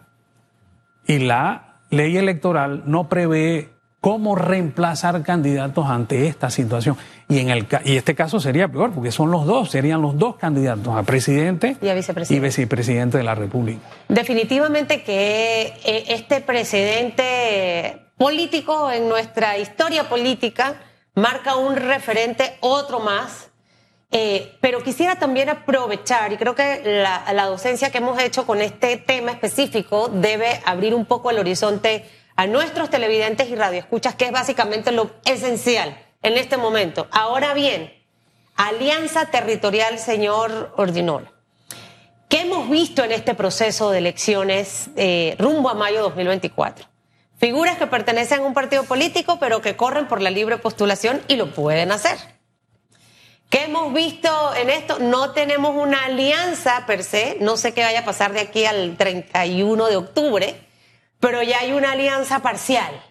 Y 1.04 1.18
la 1.18 1.80
ley 1.90 2.16
electoral 2.16 2.84
no 2.86 3.08
prevé 3.08 3.70
cómo 4.00 4.34
reemplazar 4.34 5.22
candidatos 5.22 5.86
ante 5.86 6.26
esta 6.26 6.50
situación. 6.50 6.96
Y 7.28 7.38
en 7.38 7.50
el 7.50 7.66
y 7.84 7.96
este 7.96 8.14
caso 8.14 8.40
sería 8.40 8.68
peor, 8.68 8.92
porque 8.92 9.12
son 9.12 9.30
los 9.30 9.46
dos, 9.46 9.70
serían 9.70 10.02
los 10.02 10.18
dos 10.18 10.36
candidatos, 10.36 10.96
a 10.96 11.02
presidente 11.02 11.76
Y 11.80 11.88
a 11.88 11.94
vicepresidente. 11.94 12.46
vicepresidente 12.46 13.18
de 13.18 13.24
la 13.24 13.34
República. 13.34 13.80
Definitivamente 14.08 15.02
que 15.02 15.74
eh, 15.84 16.04
este 16.08 16.40
precedente 16.40 18.00
político 18.16 18.90
en 18.90 19.08
nuestra 19.08 19.58
historia 19.58 20.08
política 20.08 20.74
marca 21.14 21.56
un 21.56 21.76
referente, 21.76 22.56
otro 22.60 23.00
más. 23.00 23.48
Eh, 24.12 24.56
pero 24.60 24.82
quisiera 24.82 25.20
también 25.20 25.48
aprovechar, 25.50 26.32
y 26.32 26.36
creo 26.36 26.56
que 26.56 26.82
la, 26.84 27.32
la 27.32 27.46
docencia 27.46 27.90
que 27.90 27.98
hemos 27.98 28.20
hecho 28.20 28.44
con 28.44 28.60
este 28.60 28.96
tema 28.96 29.30
específico 29.30 30.08
debe 30.08 30.60
abrir 30.66 30.94
un 30.96 31.04
poco 31.04 31.30
el 31.30 31.38
horizonte 31.38 32.04
a 32.40 32.46
nuestros 32.46 32.88
televidentes 32.88 33.50
y 33.50 33.54
radioescuchas, 33.54 34.14
que 34.14 34.24
es 34.24 34.32
básicamente 34.32 34.92
lo 34.92 35.10
esencial 35.26 36.02
en 36.22 36.38
este 36.38 36.56
momento. 36.56 37.06
Ahora 37.10 37.52
bien, 37.52 37.92
Alianza 38.56 39.26
Territorial, 39.26 39.98
señor 39.98 40.72
Ordinola. 40.78 41.30
¿Qué 42.30 42.40
hemos 42.40 42.70
visto 42.70 43.04
en 43.04 43.12
este 43.12 43.34
proceso 43.34 43.90
de 43.90 43.98
elecciones 43.98 44.88
eh, 44.96 45.36
rumbo 45.38 45.68
a 45.68 45.74
mayo 45.74 46.00
2024? 46.00 46.86
Figuras 47.36 47.76
que 47.76 47.86
pertenecen 47.86 48.40
a 48.40 48.46
un 48.46 48.54
partido 48.54 48.84
político, 48.84 49.38
pero 49.38 49.60
que 49.60 49.76
corren 49.76 50.08
por 50.08 50.22
la 50.22 50.30
libre 50.30 50.56
postulación 50.56 51.20
y 51.28 51.36
lo 51.36 51.52
pueden 51.52 51.92
hacer. 51.92 52.16
¿Qué 53.50 53.64
hemos 53.64 53.92
visto 53.92 54.54
en 54.54 54.70
esto? 54.70 54.98
No 54.98 55.32
tenemos 55.32 55.76
una 55.76 56.06
alianza 56.06 56.86
per 56.86 57.04
se, 57.04 57.36
no 57.42 57.58
sé 57.58 57.74
qué 57.74 57.82
vaya 57.82 58.00
a 58.00 58.04
pasar 58.06 58.32
de 58.32 58.40
aquí 58.40 58.64
al 58.64 58.96
31 58.96 59.88
de 59.88 59.96
octubre, 59.96 60.69
pero 61.20 61.42
ya 61.42 61.60
hay 61.60 61.72
una 61.72 61.92
alianza 61.92 62.40
parcial 62.40 63.02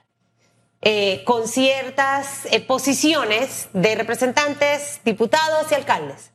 eh, 0.81 1.23
con 1.25 1.47
ciertas 1.47 2.45
eh, 2.45 2.61
posiciones 2.61 3.67
de 3.73 3.95
representantes, 3.95 5.01
diputados 5.03 5.71
y 5.71 5.75
alcaldes. 5.75 6.31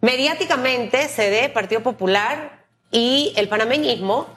Mediáticamente, 0.00 1.08
CD, 1.08 1.48
Partido 1.48 1.82
Popular 1.82 2.64
y 2.90 3.32
el 3.36 3.48
panameñismo 3.48 4.28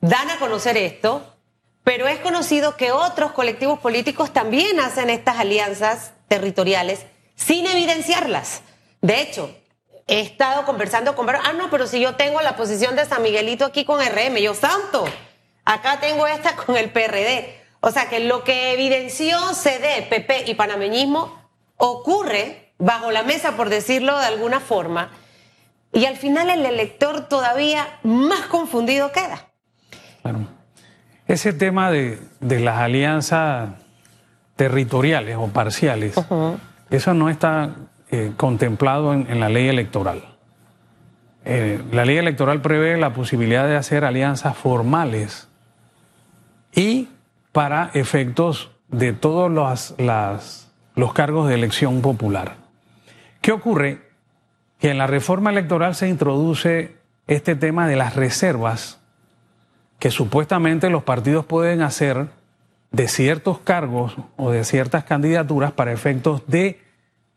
dan 0.00 0.30
a 0.30 0.38
conocer 0.38 0.76
esto, 0.76 1.34
pero 1.82 2.06
es 2.06 2.18
conocido 2.20 2.76
que 2.76 2.92
otros 2.92 3.32
colectivos 3.32 3.78
políticos 3.78 4.32
también 4.32 4.80
hacen 4.80 5.10
estas 5.10 5.38
alianzas 5.38 6.12
territoriales 6.28 7.04
sin 7.34 7.66
evidenciarlas. 7.66 8.62
De 9.00 9.20
hecho, 9.20 9.54
he 10.06 10.20
estado 10.20 10.64
conversando 10.64 11.14
con... 11.16 11.28
Ah, 11.28 11.52
no, 11.56 11.70
pero 11.70 11.86
si 11.86 12.00
yo 12.00 12.14
tengo 12.14 12.40
la 12.40 12.56
posición 12.56 12.96
de 12.96 13.04
San 13.04 13.22
Miguelito 13.22 13.64
aquí 13.64 13.84
con 13.84 14.00
RM, 14.00 14.36
yo 14.36 14.54
santo, 14.54 15.04
acá 15.64 16.00
tengo 16.00 16.26
esta 16.26 16.56
con 16.66 16.76
el 16.76 16.90
PRD. 16.90 17.62
O 17.80 17.90
sea 17.90 18.08
que 18.08 18.20
lo 18.20 18.44
que 18.44 18.72
evidenció 18.72 19.38
CD, 19.52 20.06
PP 20.08 20.50
y 20.50 20.54
panameñismo 20.54 21.38
ocurre 21.76 22.72
bajo 22.78 23.10
la 23.10 23.22
mesa, 23.22 23.56
por 23.56 23.68
decirlo 23.68 24.18
de 24.18 24.26
alguna 24.26 24.60
forma, 24.60 25.10
y 25.92 26.06
al 26.06 26.16
final 26.16 26.50
el 26.50 26.64
elector 26.64 27.28
todavía 27.28 27.86
más 28.02 28.46
confundido 28.46 29.12
queda. 29.12 29.48
Claro. 30.22 30.40
Ese 31.26 31.52
tema 31.52 31.90
de, 31.90 32.18
las 32.40 32.78
alianzas 32.78 33.70
territoriales 34.56 35.36
o 35.38 35.48
parciales, 35.48 36.14
eso 36.90 37.14
no 37.14 37.30
está 37.30 37.76
eh, 38.10 38.32
contemplado 38.36 39.12
en, 39.12 39.40
la 39.40 39.48
ley 39.48 39.68
electoral. 39.68 40.36
Eh, 41.44 41.82
la 41.92 42.04
ley 42.04 42.16
electoral 42.16 42.60
prevé 42.60 42.96
la 42.96 43.12
posibilidad 43.12 43.66
de 43.66 43.76
hacer 43.76 44.04
alianzas 44.04 44.56
formales 44.56 45.48
y 46.74 47.08
para 47.52 47.90
efectos 47.94 48.70
de 48.88 49.12
todos 49.12 49.50
los, 49.50 49.94
los 50.94 51.12
cargos 51.12 51.48
de 51.48 51.54
elección 51.54 52.02
popular. 52.02 52.56
¿Qué 53.40 53.52
ocurre? 53.52 54.02
Que 54.78 54.90
en 54.90 54.98
la 54.98 55.06
reforma 55.06 55.50
electoral 55.50 55.94
se 55.94 56.08
introduce 56.08 56.96
este 57.26 57.56
tema 57.56 57.86
de 57.86 57.96
las 57.96 58.16
reservas 58.16 59.00
que 59.98 60.10
supuestamente 60.10 60.90
los 60.90 61.04
partidos 61.04 61.46
pueden 61.46 61.80
hacer 61.80 62.28
de 62.90 63.08
ciertos 63.08 63.58
cargos 63.60 64.16
o 64.36 64.50
de 64.50 64.64
ciertas 64.64 65.04
candidaturas 65.04 65.72
para 65.72 65.92
efectos 65.92 66.42
de 66.46 66.80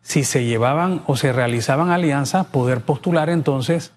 si 0.01 0.23
se 0.23 0.43
llevaban 0.43 1.01
o 1.05 1.15
se 1.15 1.33
realizaban 1.33 1.89
alianzas, 1.89 2.45
poder 2.47 2.81
postular 2.81 3.29
entonces 3.29 3.93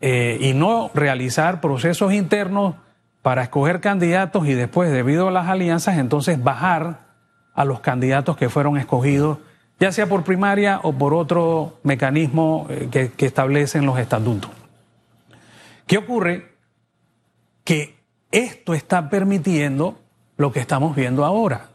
eh, 0.00 0.38
y 0.40 0.52
no 0.52 0.90
realizar 0.94 1.60
procesos 1.60 2.12
internos 2.12 2.74
para 3.24 3.44
escoger 3.44 3.80
candidatos 3.80 4.46
y 4.46 4.52
después, 4.52 4.92
debido 4.92 5.28
a 5.28 5.30
las 5.30 5.48
alianzas, 5.48 5.96
entonces 5.96 6.44
bajar 6.44 7.06
a 7.54 7.64
los 7.64 7.80
candidatos 7.80 8.36
que 8.36 8.50
fueron 8.50 8.76
escogidos, 8.76 9.38
ya 9.80 9.92
sea 9.92 10.06
por 10.06 10.24
primaria 10.24 10.78
o 10.82 10.92
por 10.92 11.14
otro 11.14 11.78
mecanismo 11.84 12.66
eh, 12.68 12.88
que, 12.90 13.12
que 13.12 13.24
establecen 13.24 13.86
los 13.86 13.98
estatutos. 13.98 14.50
¿Qué 15.86 15.96
ocurre? 15.96 16.52
Que 17.64 17.96
esto 18.30 18.74
está 18.74 19.08
permitiendo 19.08 19.98
lo 20.36 20.52
que 20.52 20.60
estamos 20.60 20.94
viendo 20.94 21.24
ahora. 21.24 21.68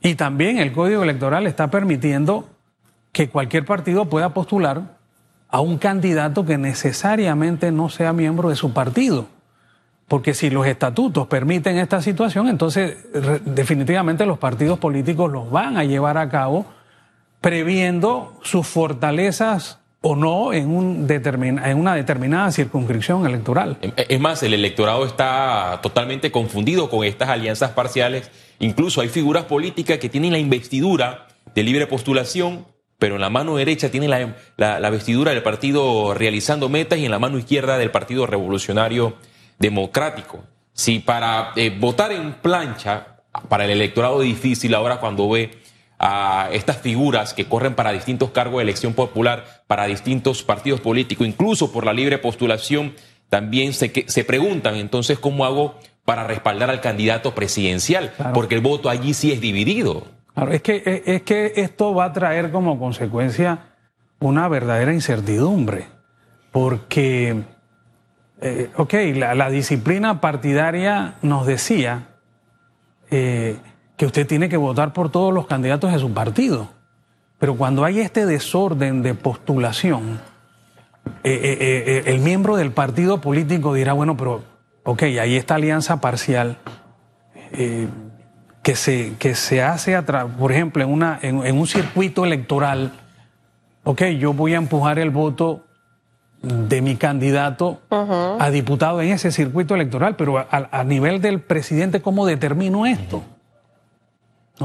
Y 0.00 0.14
también 0.14 0.56
el 0.56 0.72
Código 0.72 1.02
Electoral 1.02 1.46
está 1.46 1.68
permitiendo 1.68 2.48
que 3.12 3.28
cualquier 3.28 3.66
partido 3.66 4.06
pueda 4.06 4.30
postular 4.30 4.96
a 5.50 5.60
un 5.60 5.76
candidato 5.76 6.46
que 6.46 6.56
necesariamente 6.56 7.70
no 7.70 7.90
sea 7.90 8.14
miembro 8.14 8.48
de 8.48 8.56
su 8.56 8.72
partido. 8.72 9.33
Porque 10.08 10.34
si 10.34 10.50
los 10.50 10.66
estatutos 10.66 11.26
permiten 11.26 11.78
esta 11.78 12.02
situación, 12.02 12.48
entonces 12.48 12.98
definitivamente 13.44 14.26
los 14.26 14.38
partidos 14.38 14.78
políticos 14.78 15.30
los 15.30 15.50
van 15.50 15.76
a 15.76 15.84
llevar 15.84 16.18
a 16.18 16.28
cabo 16.28 16.66
previendo 17.40 18.34
sus 18.42 18.66
fortalezas 18.66 19.78
o 20.02 20.16
no 20.16 20.52
en, 20.52 20.68
un 20.68 21.06
en 21.10 21.78
una 21.78 21.94
determinada 21.94 22.52
circunscripción 22.52 23.26
electoral. 23.26 23.78
Es 23.96 24.20
más, 24.20 24.42
el 24.42 24.52
electorado 24.52 25.06
está 25.06 25.80
totalmente 25.82 26.30
confundido 26.30 26.90
con 26.90 27.04
estas 27.04 27.30
alianzas 27.30 27.70
parciales. 27.70 28.30
Incluso 28.58 29.00
hay 29.00 29.08
figuras 29.08 29.44
políticas 29.44 29.98
que 29.98 30.10
tienen 30.10 30.32
la 30.32 30.38
investidura 30.38 31.28
de 31.54 31.62
libre 31.62 31.86
postulación 31.86 32.66
pero 32.98 33.16
en 33.16 33.20
la 33.20 33.28
mano 33.28 33.56
derecha 33.56 33.90
tiene 33.90 34.08
la, 34.08 34.90
vestidura 34.90 35.32
del 35.32 35.42
partido 35.42 36.14
realizando 36.14 36.68
metas 36.68 36.98
y 36.98 37.04
en 37.04 37.10
la 37.10 37.18
mano 37.18 37.38
izquierda 37.38 37.76
del 37.76 37.90
Partido 37.90 38.26
Revolucionario 38.26 39.14
Democrático. 39.64 40.44
Si 40.74 40.98
para 40.98 41.52
eh, 41.56 41.70
votar 41.70 42.12
en 42.12 42.34
plancha, 42.34 43.22
para 43.48 43.64
el 43.64 43.70
electorado 43.70 44.20
difícil 44.20 44.74
ahora 44.74 45.00
cuando 45.00 45.26
ve 45.30 45.52
a 45.98 46.50
estas 46.52 46.76
figuras 46.76 47.32
que 47.32 47.46
corren 47.46 47.74
para 47.74 47.92
distintos 47.92 48.30
cargos 48.30 48.58
de 48.58 48.64
elección 48.64 48.92
popular, 48.92 49.62
para 49.66 49.86
distintos 49.86 50.42
partidos 50.42 50.80
políticos, 50.80 51.26
incluso 51.26 51.72
por 51.72 51.86
la 51.86 51.94
libre 51.94 52.18
postulación, 52.18 52.92
también 53.30 53.72
se, 53.72 54.04
se 54.06 54.24
preguntan 54.24 54.74
entonces 54.74 55.18
cómo 55.18 55.46
hago 55.46 55.78
para 56.04 56.24
respaldar 56.24 56.68
al 56.68 56.82
candidato 56.82 57.34
presidencial, 57.34 58.12
porque 58.34 58.56
el 58.56 58.60
voto 58.60 58.90
allí 58.90 59.14
sí 59.14 59.32
es 59.32 59.40
dividido. 59.40 60.04
Claro, 60.34 60.52
es 60.52 60.60
que, 60.60 61.02
es 61.06 61.22
que 61.22 61.54
esto 61.56 61.94
va 61.94 62.04
a 62.04 62.12
traer 62.12 62.50
como 62.50 62.78
consecuencia 62.78 63.74
una 64.20 64.46
verdadera 64.48 64.92
incertidumbre, 64.92 65.86
porque, 66.52 67.44
eh, 68.46 68.68
ok, 68.76 68.92
la, 69.14 69.48
disciplina 69.48 70.20
partidaria 70.20 71.14
nos 71.22 71.46
decía 71.46 72.08
eh, 73.10 73.56
que 73.96 74.04
usted 74.04 74.26
tiene 74.26 74.50
que 74.50 74.58
votar 74.58 74.92
por 74.92 75.10
todos 75.10 75.32
los 75.32 75.46
candidatos 75.46 75.90
de 75.90 75.98
su 75.98 76.12
partido, 76.12 76.68
pero 77.38 77.56
cuando 77.56 77.86
hay 77.86 78.00
este 78.00 78.26
desorden 78.26 79.02
de 79.02 79.14
postulación, 79.14 80.20
eh, 81.22 82.02
el 82.04 82.18
miembro 82.18 82.56
del 82.56 82.70
partido 82.70 83.18
político 83.22 83.72
dirá, 83.72 83.94
bueno, 83.94 84.14
pero, 84.14 84.42
ok, 84.82 85.04
hay 85.04 85.36
esta 85.36 85.54
alianza 85.54 86.02
parcial 86.02 86.58
que 87.50 88.76
se, 88.76 89.14
que 89.18 89.34
se 89.34 89.62
hace, 89.62 89.98
por 90.02 90.52
ejemplo, 90.52 90.84
en, 90.84 90.90
una, 90.90 91.18
en, 91.22 91.58
un 91.58 91.66
circuito 91.66 92.26
electoral, 92.26 92.92
ok, 93.84 94.02
yo 94.18 94.34
voy 94.34 94.52
a 94.52 94.58
empujar 94.58 94.98
el 94.98 95.08
voto 95.08 95.63
de 96.44 96.82
mi 96.82 96.96
candidato 96.96 97.80
a 97.90 98.50
diputado 98.50 99.00
en 99.02 99.10
ese 99.10 99.32
circuito 99.32 99.74
electoral, 99.74 100.16
pero 100.16 100.38
a, 100.38 100.84
nivel 100.84 101.20
del 101.20 101.40
presidente, 101.40 102.00
¿cómo 102.00 102.26
determino 102.26 102.86
esto? 102.86 103.22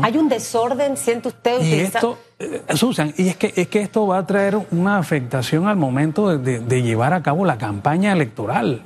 Hay 0.02 0.18
un 0.18 0.30
desorden, 0.30 0.98
siente 0.98 1.30
usted. 1.30 1.62
Y 1.64 1.74
esto, 1.80 2.20
eh, 2.38 2.62
Susan, 2.76 3.14
y 3.18 3.30
es 3.30 3.38
que, 3.38 3.54
es 3.56 3.68
que 3.70 3.82
esto 3.82 4.06
va 4.06 4.20
a 4.20 4.26
traer 4.26 4.60
una 4.72 4.98
afectación 4.98 5.68
al 5.68 5.78
momento 5.78 6.38
de, 6.38 6.60
de 6.60 6.82
llevar 6.84 7.14
a 7.14 7.24
cabo 7.24 7.44
la 7.44 7.58
campaña 7.58 8.12
electoral. 8.14 8.84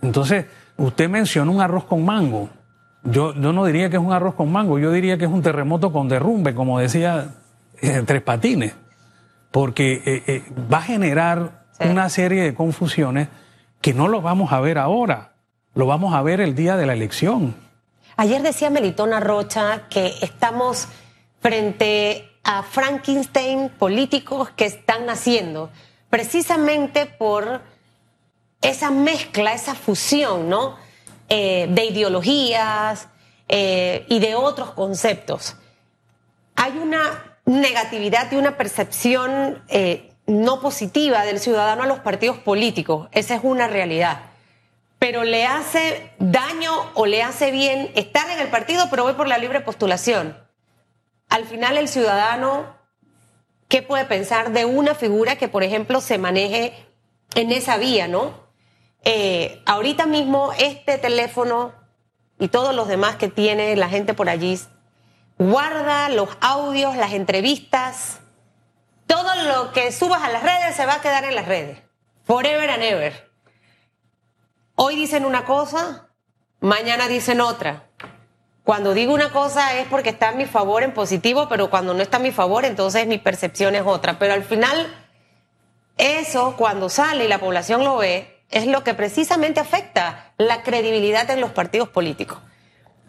Entonces, 0.00 0.46
usted 0.76 1.08
menciona 1.08 1.50
un 1.50 1.60
arroz 1.60 1.84
con 1.84 2.04
mango. 2.04 2.50
Yo, 3.04 3.34
yo 3.34 3.52
no 3.52 3.64
diría 3.64 3.90
que 3.90 3.96
es 3.96 4.02
un 4.02 4.12
arroz 4.12 4.34
con 4.34 4.50
mango, 4.52 4.78
yo 4.78 4.92
diría 4.92 5.18
que 5.18 5.24
es 5.24 5.30
un 5.30 5.42
terremoto 5.42 5.92
con 5.92 6.08
derrumbe, 6.08 6.54
como 6.54 6.78
decía 6.78 7.34
eh, 7.80 8.02
Tres 8.06 8.22
Patines, 8.22 8.74
porque 9.50 10.02
eh, 10.04 10.22
eh, 10.26 10.44
va 10.72 10.78
a 10.78 10.82
generar 10.82 11.61
una 11.80 12.08
serie 12.08 12.42
de 12.42 12.54
confusiones 12.54 13.28
que 13.80 13.94
no 13.94 14.08
lo 14.08 14.20
vamos 14.20 14.52
a 14.52 14.60
ver 14.60 14.78
ahora, 14.78 15.32
lo 15.74 15.86
vamos 15.86 16.14
a 16.14 16.22
ver 16.22 16.40
el 16.40 16.54
día 16.54 16.76
de 16.76 16.86
la 16.86 16.92
elección. 16.92 17.54
Ayer 18.16 18.42
decía 18.42 18.70
Melitona 18.70 19.20
Rocha 19.20 19.88
que 19.88 20.14
estamos 20.20 20.88
frente 21.40 22.28
a 22.44 22.62
Frankenstein 22.62 23.70
políticos 23.70 24.50
que 24.50 24.66
están 24.66 25.06
naciendo, 25.06 25.70
precisamente 26.10 27.06
por 27.06 27.62
esa 28.60 28.90
mezcla, 28.90 29.54
esa 29.54 29.74
fusión, 29.74 30.48
¿no? 30.48 30.76
Eh, 31.28 31.66
de 31.70 31.86
ideologías 31.86 33.08
eh, 33.48 34.04
y 34.08 34.18
de 34.18 34.34
otros 34.34 34.72
conceptos. 34.72 35.56
Hay 36.54 36.78
una 36.78 37.38
negatividad 37.44 38.30
y 38.30 38.36
una 38.36 38.56
percepción 38.56 39.62
eh, 39.68 40.11
no 40.26 40.60
positiva 40.60 41.24
del 41.24 41.40
ciudadano 41.40 41.82
a 41.82 41.86
los 41.86 42.00
partidos 42.00 42.38
políticos. 42.38 43.08
Esa 43.12 43.34
es 43.34 43.40
una 43.42 43.68
realidad. 43.68 44.22
Pero 44.98 45.24
le 45.24 45.46
hace 45.46 46.12
daño 46.18 46.72
o 46.94 47.06
le 47.06 47.22
hace 47.22 47.50
bien 47.50 47.90
estar 47.94 48.30
en 48.30 48.38
el 48.38 48.48
partido, 48.48 48.86
pero 48.90 49.02
voy 49.02 49.14
por 49.14 49.26
la 49.26 49.38
libre 49.38 49.60
postulación. 49.60 50.38
Al 51.28 51.44
final 51.44 51.76
el 51.76 51.88
ciudadano, 51.88 52.76
¿qué 53.68 53.82
puede 53.82 54.04
pensar 54.04 54.52
de 54.52 54.64
una 54.64 54.94
figura 54.94 55.36
que, 55.36 55.48
por 55.48 55.64
ejemplo, 55.64 56.00
se 56.00 56.18
maneje 56.18 56.72
en 57.34 57.50
esa 57.50 57.78
vía, 57.78 58.06
¿no? 58.06 58.34
Eh, 59.04 59.60
ahorita 59.66 60.06
mismo 60.06 60.52
este 60.58 60.98
teléfono 60.98 61.72
y 62.38 62.48
todos 62.48 62.74
los 62.74 62.86
demás 62.86 63.16
que 63.16 63.28
tiene 63.28 63.74
la 63.76 63.88
gente 63.88 64.14
por 64.14 64.28
allí, 64.28 64.58
guarda 65.38 66.08
los 66.08 66.28
audios, 66.40 66.96
las 66.96 67.12
entrevistas, 67.12 68.21
todo 69.22 69.42
lo 69.44 69.72
que 69.72 69.92
subas 69.92 70.22
a 70.22 70.30
las 70.30 70.42
redes 70.42 70.74
se 70.74 70.84
va 70.84 70.94
a 70.94 71.00
quedar 71.00 71.24
en 71.24 71.34
las 71.34 71.46
redes, 71.46 71.78
forever 72.24 72.68
and 72.70 72.82
ever. 72.82 73.30
Hoy 74.74 74.96
dicen 74.96 75.24
una 75.24 75.44
cosa, 75.44 76.08
mañana 76.60 77.06
dicen 77.06 77.40
otra. 77.40 77.84
Cuando 78.64 78.94
digo 78.94 79.14
una 79.14 79.30
cosa 79.30 79.78
es 79.78 79.86
porque 79.86 80.10
está 80.10 80.30
a 80.30 80.32
mi 80.32 80.46
favor 80.46 80.82
en 80.82 80.92
positivo, 80.92 81.48
pero 81.48 81.70
cuando 81.70 81.94
no 81.94 82.02
está 82.02 82.16
a 82.16 82.20
mi 82.20 82.32
favor, 82.32 82.64
entonces 82.64 83.06
mi 83.06 83.18
percepción 83.18 83.74
es 83.74 83.82
otra. 83.84 84.18
Pero 84.18 84.34
al 84.34 84.44
final 84.44 84.92
eso 85.98 86.56
cuando 86.56 86.88
sale 86.88 87.26
y 87.26 87.28
la 87.28 87.38
población 87.38 87.84
lo 87.84 87.98
ve, 87.98 88.44
es 88.50 88.66
lo 88.66 88.82
que 88.82 88.94
precisamente 88.94 89.60
afecta 89.60 90.32
la 90.36 90.62
credibilidad 90.62 91.30
en 91.30 91.40
los 91.40 91.52
partidos 91.52 91.88
políticos. 91.88 92.38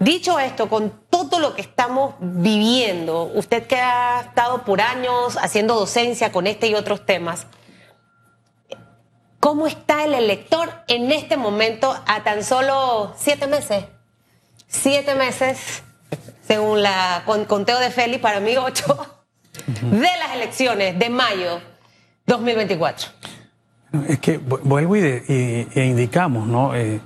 Dicho 0.04 0.38
esto, 0.38 0.68
con 0.68 0.92
todo 1.10 1.40
lo 1.40 1.56
que 1.56 1.62
estamos 1.62 2.16
viviendo, 2.20 3.24
usted 3.36 3.68
que 3.68 3.78
ha 3.78 4.20
estado 4.20 4.64
por 4.64 4.82
años 4.82 5.38
haciendo 5.42 5.76
docencia 5.76 6.30
con 6.34 6.46
este 6.46 6.68
y 6.68 6.76
otros 6.76 7.06
temas, 7.06 7.48
¿cómo 9.40 9.66
está 9.66 10.04
el 10.04 10.14
elector 10.14 10.70
en 10.90 11.10
este 11.14 11.38
momento 11.38 11.96
a 12.06 12.22
tan 12.22 12.44
solo 12.44 13.14
siete 13.16 13.48
meses? 13.48 13.86
Siete 14.68 15.16
meses, 15.16 15.84
según 16.46 16.82
la 16.82 17.24
conteo 17.26 17.80
de 17.80 17.90
Félix, 17.90 18.22
para 18.22 18.42
mí 18.42 18.58
ocho, 18.58 19.08
de 19.68 20.00
las 20.20 20.36
elecciones 20.36 21.00
de 21.00 21.10
mayo 21.10 21.62
2024. 22.26 23.08
Es 24.10 24.20
que 24.20 24.38
vuelvo 24.38 24.98
y, 24.98 25.02
e 25.02 25.86
indicamos, 25.86 26.46
¿no? 26.46 26.76
Eh, 26.76 27.00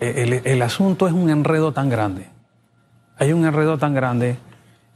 el, 0.00 0.62
asunto 0.62 1.06
es 1.06 1.12
un 1.12 1.30
enredo 1.30 1.72
tan 1.72 1.88
grande. 1.88 2.26
Hay 3.16 3.32
un 3.32 3.44
enredo 3.46 3.78
tan 3.78 3.94
grande. 3.94 4.36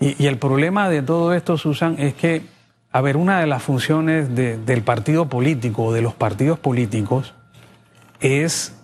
Y, 0.01 0.27
el 0.27 0.39
problema 0.39 0.89
de 0.89 1.03
todo 1.03 1.35
esto, 1.35 1.57
Susan, 1.57 1.97
es 1.99 2.15
que, 2.15 2.43
a 2.93 3.01
ver, 3.01 3.17
una 3.17 3.41
de 3.41 3.47
las 3.47 3.63
funciones 3.63 4.35
del 4.35 4.83
partido 4.83 5.29
político 5.29 5.85
o 5.85 5.93
de 5.93 6.03
los 6.03 6.15
partidos 6.15 6.59
políticos 6.59 7.35
es, 8.21 8.77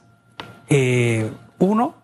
eh, 0.69 1.31
uno, 1.59 1.95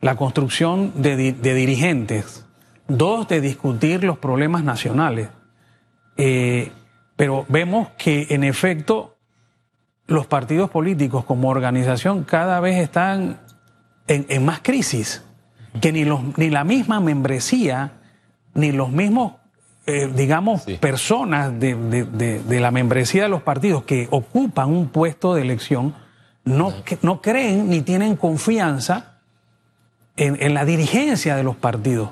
la 0.00 0.16
construcción 0.16 0.92
de, 0.96 1.16
dirigentes. 1.32 2.44
Dos, 2.88 3.26
de 3.26 3.40
discutir 3.40 4.04
los 4.04 4.18
problemas 4.18 4.62
nacionales. 4.62 5.28
Eh, 6.16 6.70
pero 7.16 7.44
vemos 7.48 7.88
que, 7.98 8.28
en 8.30 8.44
efecto, 8.44 9.16
los 10.06 10.26
partidos 10.26 10.70
políticos 10.70 11.24
como 11.24 11.48
organización 11.48 12.24
cada 12.24 12.60
vez 12.60 12.76
están 12.76 13.40
en, 14.08 14.44
más 14.44 14.60
crisis, 14.62 15.22
que 15.80 15.92
ni, 15.92 16.04
los, 16.04 16.20
ni 16.38 16.50
la 16.50 16.64
misma 16.64 17.00
membresía, 17.00 17.92
ni 18.54 18.72
los 18.72 18.90
mismos, 18.90 19.34
eh, 19.86 20.10
digamos, 20.14 20.62
personas 20.80 21.58
de, 21.58 21.74
de, 21.74 22.60
la 22.60 22.70
membresía 22.70 23.24
de 23.24 23.28
los 23.28 23.42
partidos 23.42 23.84
que 23.84 24.08
ocupan 24.10 24.70
un 24.70 24.88
puesto 24.88 25.34
de 25.34 25.42
elección, 25.42 25.94
no, 26.44 26.72
no 27.02 27.20
creen 27.20 27.68
ni 27.68 27.82
tienen 27.82 28.16
confianza 28.16 29.18
en, 30.16 30.40
en, 30.40 30.54
la 30.54 30.64
dirigencia 30.64 31.36
de 31.36 31.42
los 31.42 31.56
partidos. 31.56 32.10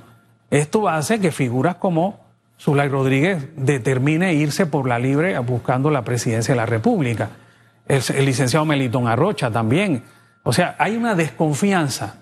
Esto 0.51 0.89
hace 0.89 1.21
que 1.21 1.33
figuras 1.33 1.77
como 1.77 2.21
Zulay 2.61 2.89
Rodríguez 2.89 3.49
determine 3.57 4.35
irse 4.35 4.67
por 4.67 4.89
la 4.89 4.99
libre 4.99 5.39
buscando 5.39 5.91
la 5.91 6.03
presidencia 6.03 6.55
de 6.55 6.57
la 6.57 6.67
República. 6.67 7.31
El, 7.87 8.03
el 8.15 8.25
licenciado 8.25 8.65
Melitón 8.65 9.09
Arrocha 9.09 9.51
también 9.51 10.03
o 10.45 10.53
sea, 10.53 10.77
hay 10.79 10.97
una 10.97 11.15
desconfianza. 11.15 12.17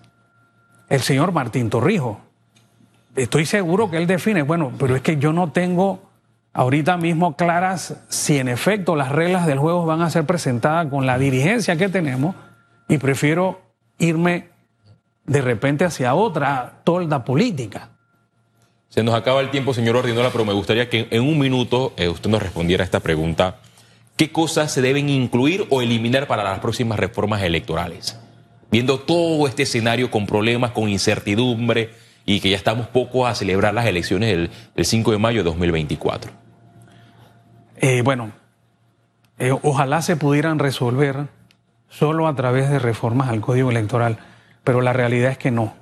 El 0.88 1.00
señor 1.00 1.32
Martín 1.32 1.68
Torrijos, 1.68 2.18
estoy 3.14 3.44
seguro 3.44 3.90
que 3.90 3.98
él 3.98 4.06
define, 4.06 4.42
bueno, 4.42 4.72
pero 4.78 4.96
es 4.96 5.02
que 5.02 5.18
yo 5.18 5.32
no 5.32 5.50
tengo 5.50 6.00
ahorita 6.52 6.96
mismo 6.96 7.37
claras 7.37 7.96
si 8.08 8.38
en 8.38 8.48
efecto 8.48 8.96
las 8.96 9.11
reglas 9.11 9.46
del 9.46 9.58
juego 9.58 9.85
van 9.85 10.02
a 10.02 10.11
ser 10.11 10.24
presentadas 10.24 10.87
con 10.87 11.04
la 11.04 11.18
dirigencia 11.18 11.76
que 11.76 11.88
tenemos 11.88 12.35
y 12.88 12.98
prefiero 12.98 13.61
irme 13.98 14.48
de 15.24 15.40
repente 15.40 15.85
hacia 15.85 16.14
otra 16.14 16.80
tolda 16.85 17.24
política. 17.24 17.90
Se 18.88 19.02
nos 19.02 19.14
acaba 19.14 19.40
el 19.40 19.50
tiempo, 19.50 19.72
señor 19.72 19.96
Ordinola, 19.96 20.30
pero 20.30 20.44
me 20.44 20.52
gustaría 20.52 20.90
que 20.90 21.08
en 21.11 21.22
un 21.22 21.38
minuto 21.38 21.94
eh, 21.96 22.08
usted 22.08 22.28
nos 22.28 22.42
respondiera 22.42 22.82
a 22.82 22.85
esta 22.85 23.00
pregunta 23.00 23.56
qué 24.16 24.31
cosas 24.31 24.72
se 24.72 24.83
deben 24.83 25.09
incluir 25.09 25.66
o 25.70 25.83
eliminar 25.83 26.27
para 26.27 26.44
las 26.44 26.59
próximas 26.61 26.98
reformas 26.98 27.42
electorales. 27.42 28.18
Viendo 28.70 29.01
todo 29.01 29.46
este 29.46 29.64
escenario 29.64 30.11
con 30.11 30.27
problemas, 30.27 30.70
con 30.72 30.88
incertidumbre 30.88 31.90
y 32.25 32.40
que 32.40 32.51
ya 32.51 32.57
estamos 32.57 32.87
poco 32.88 33.27
a 33.27 33.35
celebrar 33.35 33.75
las 33.75 33.87
elecciones 33.87 34.51
del, 34.75 34.85
5 34.85 35.11
de 35.11 35.18
mayo 35.18 35.40
de 35.40 35.44
2024. 35.44 36.31
Eh, 37.77 38.03
bueno, 38.03 38.33
eh, 39.38 39.53
ojalá 39.62 40.03
se 40.03 40.16
pudieran 40.16 40.59
resolver 40.59 41.27
solo 41.88 42.29
a 42.29 42.35
través 42.35 42.70
de 42.70 42.79
reformas 42.79 43.29
al 43.29 43.40
Código 43.40 43.70
Electoral, 43.70 44.18
pero 44.64 44.81
la 44.81 44.92
realidad 44.92 45.33
es 45.33 45.38
que 45.38 45.51
no. 45.51 45.75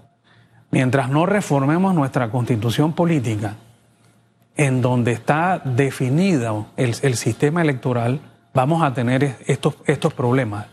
Mientras 0.70 1.08
no 1.10 1.26
reformemos 1.26 1.94
nuestra 1.94 2.30
constitución 2.30 2.94
política, 2.94 3.56
en 4.56 4.82
donde 4.82 5.12
está 5.12 5.60
definido 5.64 6.66
el, 6.76 6.94
el 7.02 7.16
sistema 7.16 7.62
electoral, 7.62 8.20
vamos 8.52 8.82
a 8.82 8.94
tener 8.94 9.36
estos, 9.46 9.74
estos 9.86 10.12
problemas. 10.12 10.66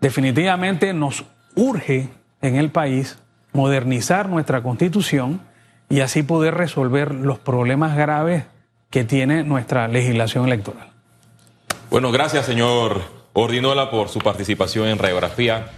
Definitivamente 0.00 0.92
nos 0.92 1.24
urge 1.54 2.08
en 2.40 2.56
el 2.56 2.70
país 2.70 3.18
modernizar 3.52 4.28
nuestra 4.28 4.62
constitución 4.62 5.40
y 5.88 6.00
así 6.00 6.22
poder 6.22 6.54
resolver 6.54 7.14
los 7.14 7.38
problemas 7.38 7.96
graves 7.96 8.44
que 8.90 9.04
tiene 9.04 9.44
nuestra 9.44 9.88
legislación 9.88 10.46
electoral. 10.46 10.88
Bueno, 11.90 12.12
gracias 12.12 12.46
señor 12.46 13.02
Ordinola 13.32 13.90
por 13.90 14.08
su 14.08 14.20
participación 14.20 14.88
en 14.88 14.98
Radiografía. 14.98 15.70